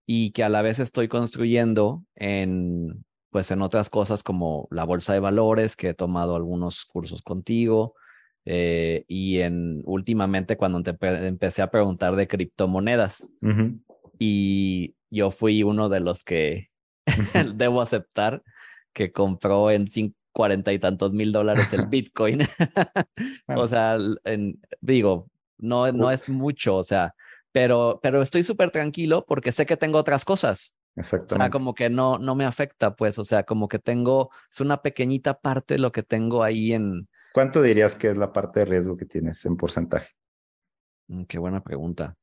Y 0.07 0.31
que 0.31 0.43
a 0.43 0.49
la 0.49 0.61
vez 0.61 0.79
estoy 0.79 1.07
construyendo 1.07 2.03
en, 2.15 3.05
pues, 3.29 3.51
en 3.51 3.61
otras 3.61 3.89
cosas 3.89 4.23
como 4.23 4.67
la 4.71 4.83
bolsa 4.83 5.13
de 5.13 5.19
valores, 5.19 5.75
que 5.75 5.89
he 5.89 5.93
tomado 5.93 6.35
algunos 6.35 6.85
cursos 6.85 7.21
contigo. 7.21 7.93
Eh, 8.45 9.05
y 9.07 9.39
en 9.39 9.81
últimamente 9.85 10.55
cuando 10.55 10.81
te 10.83 10.95
empecé 11.27 11.61
a 11.61 11.71
preguntar 11.71 12.15
de 12.15 12.27
criptomonedas. 12.27 13.29
Y 14.17 14.95
yo 15.09 15.31
fui 15.31 15.63
uno 15.63 15.89
de 15.89 15.99
los 15.99 16.23
que 16.23 16.69
debo 17.55 17.81
aceptar 17.81 18.43
que 18.93 19.11
compró 19.11 19.71
en 19.71 19.87
cuarenta 20.35 20.73
y 20.73 20.79
tantos 20.79 21.13
mil 21.13 21.31
dólares 21.31 21.71
el 21.71 21.85
Bitcoin. 21.87 22.39
o 23.47 23.67
sea, 23.67 23.97
digo, 24.81 25.29
no, 25.57 25.91
no 25.93 26.11
es 26.11 26.27
mucho, 26.27 26.75
o 26.75 26.83
sea, 26.83 27.15
pero, 27.53 28.01
pero 28.03 28.21
estoy 28.21 28.43
súper 28.43 28.69
tranquilo 28.69 29.25
porque 29.25 29.53
sé 29.53 29.65
que 29.65 29.77
tengo 29.77 29.97
otras 29.97 30.25
cosas. 30.25 30.75
Exacto. 30.97 31.35
O 31.35 31.37
sea, 31.37 31.49
como 31.49 31.73
que 31.73 31.89
no, 31.89 32.17
no 32.19 32.35
me 32.35 32.45
afecta, 32.45 32.95
pues, 32.95 33.17
o 33.17 33.23
sea, 33.23 33.43
como 33.43 33.69
que 33.69 33.79
tengo, 33.79 34.29
es 34.51 34.59
una 34.59 34.81
pequeñita 34.81 35.39
parte 35.39 35.79
lo 35.79 35.93
que 35.93 36.03
tengo 36.03 36.43
ahí 36.43 36.73
en... 36.73 37.07
¿Cuánto 37.33 37.61
dirías 37.61 37.95
que 37.95 38.09
es 38.09 38.17
la 38.17 38.33
parte 38.33 38.59
de 38.59 38.65
riesgo 38.65 38.97
que 38.97 39.05
tienes 39.05 39.45
en 39.45 39.55
porcentaje? 39.55 40.11
Mm, 41.07 41.23
qué 41.23 41.37
buena 41.37 41.63
pregunta. 41.63 42.17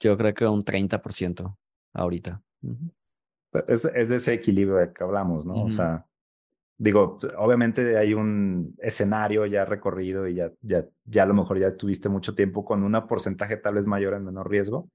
Yo 0.00 0.16
creo 0.16 0.34
que 0.34 0.46
un 0.46 0.64
30% 0.64 1.56
ahorita. 1.92 2.42
Es, 3.68 3.84
es, 3.84 4.08
de 4.08 4.16
ese 4.16 4.32
equilibrio 4.32 4.76
de 4.76 4.92
que 4.92 5.04
hablamos, 5.04 5.44
¿no? 5.46 5.64
O 5.64 5.72
sea, 5.72 6.06
digo, 6.78 7.18
obviamente 7.38 7.96
hay 7.96 8.14
un 8.14 8.74
escenario 8.78 9.46
ya 9.46 9.64
recorrido 9.64 10.26
y 10.26 10.34
ya, 10.34 10.52
ya, 10.62 10.86
ya 11.04 11.22
a 11.22 11.26
lo 11.26 11.34
mejor 11.34 11.58
ya 11.58 11.76
tuviste 11.76 12.08
mucho 12.08 12.34
tiempo 12.34 12.64
con 12.64 12.82
un 12.82 13.06
porcentaje 13.06 13.56
tal 13.56 13.74
vez 13.74 13.86
mayor 13.86 14.14
en 14.14 14.24
menor 14.24 14.50
riesgo, 14.50 14.90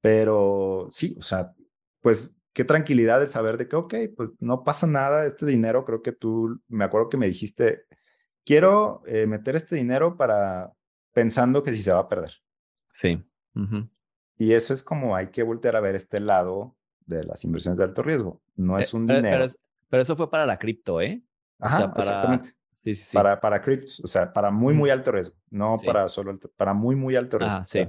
pero 0.00 0.86
sí, 0.88 1.16
o 1.18 1.22
sea, 1.22 1.52
pues 2.00 2.38
qué 2.52 2.64
tranquilidad 2.64 3.22
el 3.22 3.30
saber 3.30 3.56
de 3.56 3.68
que, 3.68 3.76
ok, 3.76 3.94
pues 4.16 4.30
no 4.38 4.62
pasa 4.62 4.86
nada, 4.86 5.26
este 5.26 5.46
dinero, 5.46 5.84
creo 5.84 6.02
que 6.02 6.12
tú, 6.12 6.60
me 6.68 6.84
acuerdo 6.84 7.08
que 7.08 7.16
me 7.16 7.26
dijiste, 7.26 7.84
quiero 8.44 9.02
eh, 9.06 9.26
meter 9.26 9.56
este 9.56 9.76
dinero 9.76 10.16
para 10.16 10.72
pensando 11.12 11.62
que 11.62 11.72
si 11.72 11.82
se 11.82 11.92
va 11.92 12.00
a 12.00 12.08
perder. 12.08 12.32
Sí. 12.92 13.24
Y 14.38 14.52
eso 14.52 14.72
es 14.72 14.82
como 14.82 15.16
hay 15.16 15.28
que 15.28 15.42
voltear 15.42 15.76
a 15.76 15.80
ver 15.80 15.94
este 15.94 16.20
lado 16.20 16.76
de 17.10 17.24
las 17.24 17.44
inversiones 17.44 17.78
de 17.78 17.84
alto 17.84 18.02
riesgo. 18.02 18.40
No 18.56 18.78
es 18.78 18.94
eh, 18.94 18.96
un 18.96 19.06
dinero. 19.06 19.46
Pero, 19.88 20.02
eso 20.02 20.16
fue 20.16 20.30
para 20.30 20.46
la 20.46 20.58
cripto, 20.58 21.00
¿eh? 21.00 21.22
Ajá, 21.58 21.92
exactamente. 21.96 22.50
Sí, 22.72 22.94
sí, 22.94 23.04
sí. 23.04 23.14
Para, 23.14 23.38
para 23.38 23.60
criptos, 23.60 24.00
o 24.00 24.06
sea, 24.06 24.32
para 24.32 24.50
muy, 24.50 24.72
muy 24.72 24.88
alto 24.88 25.12
riesgo, 25.12 25.36
no 25.50 25.74
para 25.84 26.08
solo, 26.08 26.38
para 26.56 26.72
muy, 26.72 26.96
muy 26.96 27.14
alto 27.14 27.38
riesgo. 27.38 27.58
Ah, 27.58 27.64
sí. 27.64 27.86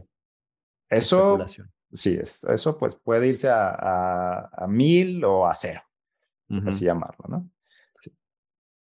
eso, 0.90 1.46
sí, 1.94 2.18
es, 2.22 2.44
eso 2.44 2.78
pues 2.78 2.96
puede 2.96 3.28
irse 3.28 3.48
a, 3.50 4.50
a, 4.52 4.68
mil 4.68 5.24
o 5.24 5.48
a 5.48 5.56
cero, 5.56 5.82
así 6.66 6.84
llamarlo, 6.84 7.24
¿no? 7.30 7.50
Sí. 8.00 8.12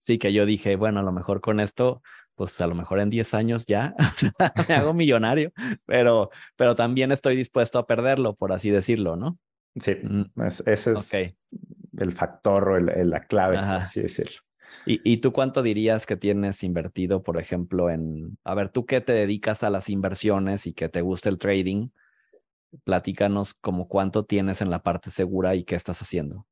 sí, 0.01 0.19
que 0.19 0.35
yo 0.35 0.45
dije, 0.45 0.77
bueno, 0.77 1.01
a 1.01 1.03
lo 1.03 1.13
mejor 1.13 1.41
con 1.41 1.59
esto, 1.59 2.03
pues 2.35 2.61
a 2.61 2.67
lo 2.67 2.75
mejor 2.75 3.01
en 3.01 3.09
10 3.09 3.33
años 3.33 3.65
ya 3.65 3.95
me 4.69 4.75
hago 4.75 4.93
millonario, 4.93 5.53
pero, 5.87 6.31
pero 6.57 6.75
también 6.75 7.13
estoy 7.13 7.35
dispuesto 7.35 7.79
a 7.79 7.87
perderlo, 7.87 8.35
por 8.35 8.53
así 8.53 8.69
decirlo, 8.69 9.17
¿no? 9.17 9.39
Sí, 9.77 9.97
ese 10.67 10.93
es 10.93 11.39
el 11.99 12.13
factor 12.13 12.69
o 12.69 12.81
la 12.81 13.27
clave, 13.27 13.59
así 13.59 14.03
decirlo. 14.03 14.41
¿Y, 14.87 15.01
¿Y, 15.05 15.19
tú 15.19 15.33
cuánto 15.33 15.63
dirías 15.63 16.05
que 16.05 16.17
tienes 16.17 16.63
invertido, 16.65 17.23
por 17.23 17.41
ejemplo, 17.41 17.91
en, 17.91 18.37
a 18.45 18.55
ver, 18.55 18.71
tú 18.71 18.87
qué 18.87 19.01
te 19.01 19.13
dedicas 19.13 19.63
a 19.63 19.71
las 19.71 19.89
inversiones 19.89 20.67
y 20.67 20.75
que 20.75 20.89
te 20.89 21.01
gusta 21.01 21.29
el 21.29 21.39
trading? 21.39 21.89
Platícanos 22.83 23.55
como 23.55 23.89
cuánto 23.89 24.25
tienes 24.25 24.61
en 24.61 24.71
la 24.71 24.83
parte 24.83 25.11
segura 25.11 25.55
y 25.55 25.65
qué 25.65 25.77
estás 25.77 26.03
haciendo. 26.03 26.47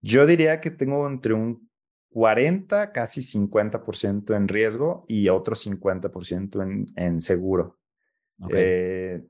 Yo 0.00 0.26
diría 0.26 0.60
que 0.60 0.70
tengo 0.70 1.08
entre 1.08 1.34
un 1.34 1.68
40, 2.10 2.92
casi 2.92 3.20
50% 3.20 4.34
en 4.34 4.48
riesgo 4.48 5.04
y 5.08 5.28
otro 5.28 5.54
50% 5.54 6.62
en, 6.62 6.86
en 6.96 7.20
seguro. 7.20 7.78
Eh, 8.50 9.24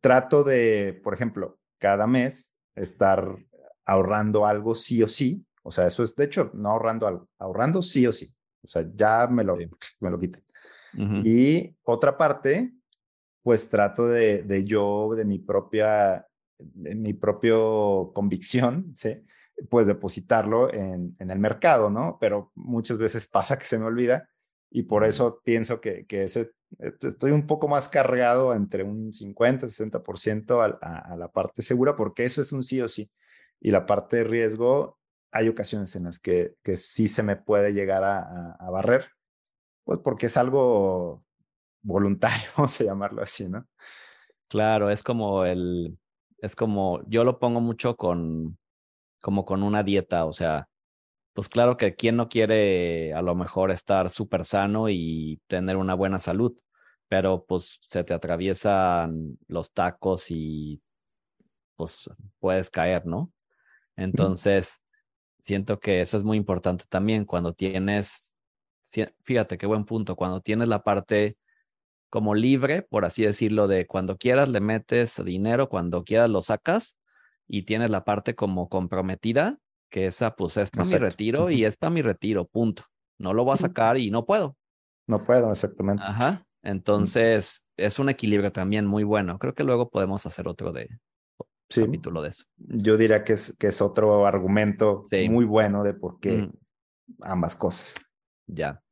trato 0.00 0.44
de, 0.44 1.00
por 1.02 1.14
ejemplo, 1.14 1.57
cada 1.78 2.06
mes 2.06 2.58
estar 2.74 3.36
ahorrando 3.84 4.46
algo 4.46 4.74
sí 4.74 5.02
o 5.02 5.08
sí. 5.08 5.44
O 5.62 5.70
sea, 5.70 5.86
eso 5.86 6.02
es, 6.02 6.14
de 6.14 6.24
hecho, 6.24 6.50
no 6.54 6.70
ahorrando 6.70 7.06
algo, 7.06 7.28
ahorrando 7.38 7.82
sí 7.82 8.06
o 8.06 8.12
sí. 8.12 8.34
O 8.62 8.66
sea, 8.66 8.84
ya 8.94 9.26
me 9.26 9.44
lo, 9.44 9.56
me 10.00 10.10
lo 10.10 10.18
quiten. 10.18 10.42
Y 11.24 11.76
otra 11.84 12.16
parte, 12.16 12.72
pues 13.42 13.68
trato 13.68 14.06
de, 14.06 14.42
de 14.42 14.64
yo, 14.64 15.14
de 15.14 15.24
mi 15.24 15.38
propia, 15.38 16.26
de 16.58 16.94
mi 16.94 17.12
propio 17.12 18.10
convicción, 18.14 18.92
¿sí? 18.96 19.22
pues 19.68 19.86
depositarlo 19.86 20.72
en, 20.72 21.14
en, 21.18 21.30
el 21.30 21.38
mercado, 21.38 21.90
¿no? 21.90 22.16
Pero 22.20 22.52
muchas 22.54 22.98
veces 22.98 23.28
pasa 23.28 23.58
que 23.58 23.64
se 23.64 23.78
me 23.78 23.84
olvida 23.84 24.28
y 24.70 24.82
por 24.82 25.04
eso 25.04 25.40
pienso 25.44 25.80
que, 25.80 26.06
que 26.06 26.24
ese, 26.24 26.52
eh, 26.78 26.92
estoy 27.00 27.32
un 27.32 27.46
poco 27.46 27.68
más 27.68 27.88
cargado 27.88 28.54
entre 28.54 28.82
un 28.82 29.12
50, 29.12 29.66
60% 29.66 30.78
a, 30.80 30.88
a, 30.88 31.16
la 31.16 31.28
parte 31.28 31.62
segura, 31.62 31.96
porque 31.96 32.24
eso 32.24 32.40
es 32.40 32.52
un 32.52 32.62
sí 32.62 32.80
o 32.80 32.88
sí. 32.88 33.10
Y 33.60 33.70
la 33.70 33.86
parte 33.86 34.18
de 34.18 34.24
riesgo, 34.24 34.98
hay 35.32 35.48
ocasiones 35.48 35.96
en 35.96 36.04
las 36.04 36.18
que, 36.18 36.54
que 36.62 36.76
sí 36.76 37.08
se 37.08 37.22
me 37.22 37.36
puede 37.36 37.72
llegar 37.72 38.04
a, 38.04 38.52
a 38.52 38.70
barrer, 38.70 39.06
pues 39.84 40.00
porque 40.00 40.26
es 40.26 40.36
algo 40.36 41.24
voluntario, 41.82 42.48
vamos 42.56 42.80
a 42.80 42.84
llamarlo 42.84 43.22
así, 43.22 43.48
¿no? 43.48 43.66
Claro, 44.48 44.90
es 44.90 45.02
como 45.02 45.44
el, 45.44 45.98
es 46.38 46.56
como, 46.56 47.02
yo 47.08 47.24
lo 47.24 47.38
pongo 47.38 47.60
mucho 47.60 47.96
con, 47.96 48.58
como 49.20 49.44
con 49.44 49.62
una 49.62 49.82
dieta, 49.82 50.24
o 50.24 50.32
sea, 50.32 50.68
pues 51.38 51.48
claro 51.48 51.76
que 51.76 51.94
quien 51.94 52.16
no 52.16 52.28
quiere 52.28 53.14
a 53.14 53.22
lo 53.22 53.36
mejor 53.36 53.70
estar 53.70 54.10
súper 54.10 54.44
sano 54.44 54.88
y 54.88 55.40
tener 55.46 55.76
una 55.76 55.94
buena 55.94 56.18
salud, 56.18 56.58
pero 57.06 57.44
pues 57.46 57.78
se 57.86 58.02
te 58.02 58.12
atraviesan 58.12 59.38
los 59.46 59.72
tacos 59.72 60.32
y 60.32 60.82
pues 61.76 62.10
puedes 62.40 62.70
caer, 62.70 63.06
¿no? 63.06 63.30
Entonces, 63.94 64.82
siento 65.38 65.78
que 65.78 66.00
eso 66.00 66.16
es 66.16 66.24
muy 66.24 66.36
importante 66.36 66.86
también 66.88 67.24
cuando 67.24 67.52
tienes, 67.52 68.34
fíjate 69.22 69.58
qué 69.58 69.66
buen 69.66 69.84
punto, 69.84 70.16
cuando 70.16 70.40
tienes 70.40 70.66
la 70.66 70.82
parte 70.82 71.36
como 72.10 72.34
libre, 72.34 72.82
por 72.82 73.04
así 73.04 73.22
decirlo, 73.22 73.68
de 73.68 73.86
cuando 73.86 74.16
quieras 74.18 74.48
le 74.48 74.58
metes 74.58 75.24
dinero, 75.24 75.68
cuando 75.68 76.02
quieras 76.02 76.30
lo 76.30 76.42
sacas, 76.42 76.98
y 77.46 77.62
tienes 77.62 77.90
la 77.90 78.02
parte 78.02 78.34
como 78.34 78.68
comprometida, 78.68 79.60
que 79.90 80.06
esa 80.06 80.34
pues 80.36 80.56
es 80.56 80.70
para 80.70 80.88
mi 80.88 80.96
retiro 80.96 81.50
y 81.50 81.64
es 81.64 81.76
para 81.76 81.90
mi 81.90 82.02
retiro, 82.02 82.46
punto. 82.46 82.84
No 83.18 83.32
lo 83.32 83.44
voy 83.44 83.54
a 83.54 83.58
sacar 83.58 83.98
y 83.98 84.10
no 84.10 84.24
puedo. 84.24 84.56
No 85.06 85.24
puedo, 85.24 85.50
exactamente. 85.50 86.02
Ajá. 86.06 86.44
Entonces, 86.62 87.66
es 87.76 87.98
un 87.98 88.08
equilibrio 88.08 88.52
también 88.52 88.86
muy 88.86 89.04
bueno. 89.04 89.38
Creo 89.38 89.54
que 89.54 89.64
luego 89.64 89.88
podemos 89.90 90.26
hacer 90.26 90.48
otro 90.48 90.72
de 90.72 90.88
sí. 91.68 91.84
capítulo 91.84 92.22
de 92.22 92.28
eso. 92.28 92.44
Yo 92.56 92.96
diría 92.96 93.24
que 93.24 93.32
es, 93.34 93.56
que 93.56 93.68
es 93.68 93.80
otro 93.80 94.26
argumento 94.26 95.04
muy 95.30 95.44
bueno 95.44 95.82
de 95.82 95.94
por 95.94 96.20
qué 96.20 96.36
mm. 96.36 96.52
ambas 97.22 97.56
cosas. 97.56 97.96
Ya. 98.46 98.82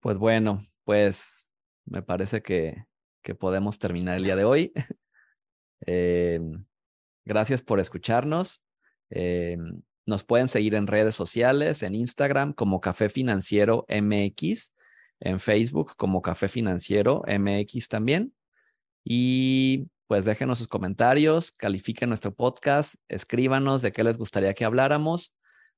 Pues 0.00 0.18
bueno, 0.18 0.62
pues 0.84 1.48
me 1.84 2.02
parece 2.02 2.42
que, 2.42 2.84
que 3.22 3.34
podemos 3.34 3.78
terminar 3.78 4.16
el 4.16 4.24
día 4.24 4.36
de 4.36 4.44
hoy. 4.44 4.72
eh, 5.86 6.40
Gracias 7.26 7.62
por 7.62 7.80
escucharnos. 7.80 8.62
Eh, 9.14 9.56
nos 10.06 10.24
pueden 10.24 10.48
seguir 10.48 10.74
en 10.74 10.86
redes 10.86 11.14
sociales, 11.14 11.82
en 11.82 11.94
Instagram 11.94 12.52
como 12.52 12.80
Café 12.80 13.08
Financiero 13.08 13.86
MX, 13.88 14.74
en 15.20 15.40
Facebook 15.40 15.94
como 15.96 16.20
Café 16.20 16.48
Financiero 16.48 17.22
MX 17.26 17.88
también. 17.88 18.34
Y 19.04 19.86
pues 20.06 20.24
déjenos 20.24 20.58
sus 20.58 20.68
comentarios, 20.68 21.52
califiquen 21.52 22.10
nuestro 22.10 22.34
podcast, 22.34 22.96
escríbanos 23.08 23.80
de 23.80 23.92
qué 23.92 24.04
les 24.04 24.18
gustaría 24.18 24.52
que 24.52 24.64
habláramos. 24.64 25.34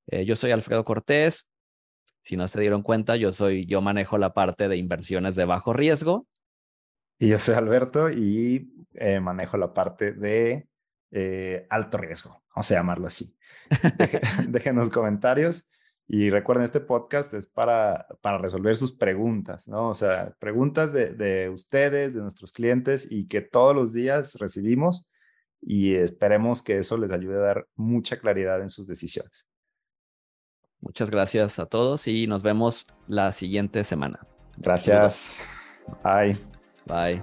Eh, 0.08 0.24
yo 0.24 0.34
soy 0.34 0.50
Alfredo 0.50 0.84
Cortés. 0.84 1.48
Si 2.22 2.36
no 2.36 2.48
se 2.48 2.60
dieron 2.60 2.82
cuenta, 2.82 3.16
yo 3.16 3.30
soy, 3.30 3.66
yo 3.66 3.80
manejo 3.80 4.18
la 4.18 4.32
parte 4.32 4.66
de 4.66 4.76
inversiones 4.76 5.36
de 5.36 5.44
bajo 5.44 5.72
riesgo. 5.72 6.26
Y 7.18 7.28
yo 7.28 7.38
soy 7.38 7.54
Alberto 7.54 8.10
y 8.10 8.68
eh, 8.94 9.20
manejo 9.20 9.56
la 9.56 9.72
parte 9.72 10.12
de 10.12 10.66
eh, 11.10 11.66
alto 11.70 11.98
riesgo, 11.98 12.42
vamos 12.54 12.70
a 12.70 12.74
llamarlo 12.74 13.06
así. 13.06 13.36
déjenos 14.48 14.90
comentarios 14.90 15.68
y 16.08 16.30
recuerden, 16.30 16.64
este 16.64 16.80
podcast 16.80 17.34
es 17.34 17.48
para, 17.48 18.06
para 18.20 18.38
resolver 18.38 18.76
sus 18.76 18.92
preguntas, 18.92 19.66
¿no? 19.66 19.88
O 19.88 19.94
sea, 19.94 20.34
preguntas 20.38 20.92
de, 20.92 21.10
de 21.14 21.48
ustedes, 21.48 22.14
de 22.14 22.20
nuestros 22.20 22.52
clientes 22.52 23.08
y 23.10 23.26
que 23.26 23.40
todos 23.40 23.74
los 23.74 23.92
días 23.92 24.36
recibimos 24.38 25.08
y 25.60 25.94
esperemos 25.94 26.62
que 26.62 26.78
eso 26.78 26.96
les 26.96 27.10
ayude 27.10 27.36
a 27.36 27.40
dar 27.40 27.68
mucha 27.74 28.18
claridad 28.18 28.60
en 28.60 28.68
sus 28.68 28.86
decisiones. 28.86 29.48
Muchas 30.80 31.10
gracias 31.10 31.58
a 31.58 31.66
todos 31.66 32.06
y 32.06 32.28
nos 32.28 32.44
vemos 32.44 32.86
la 33.08 33.32
siguiente 33.32 33.82
semana. 33.82 34.20
Gracias. 34.58 35.42
Bye. 36.04 36.38
Bye. 36.86 37.22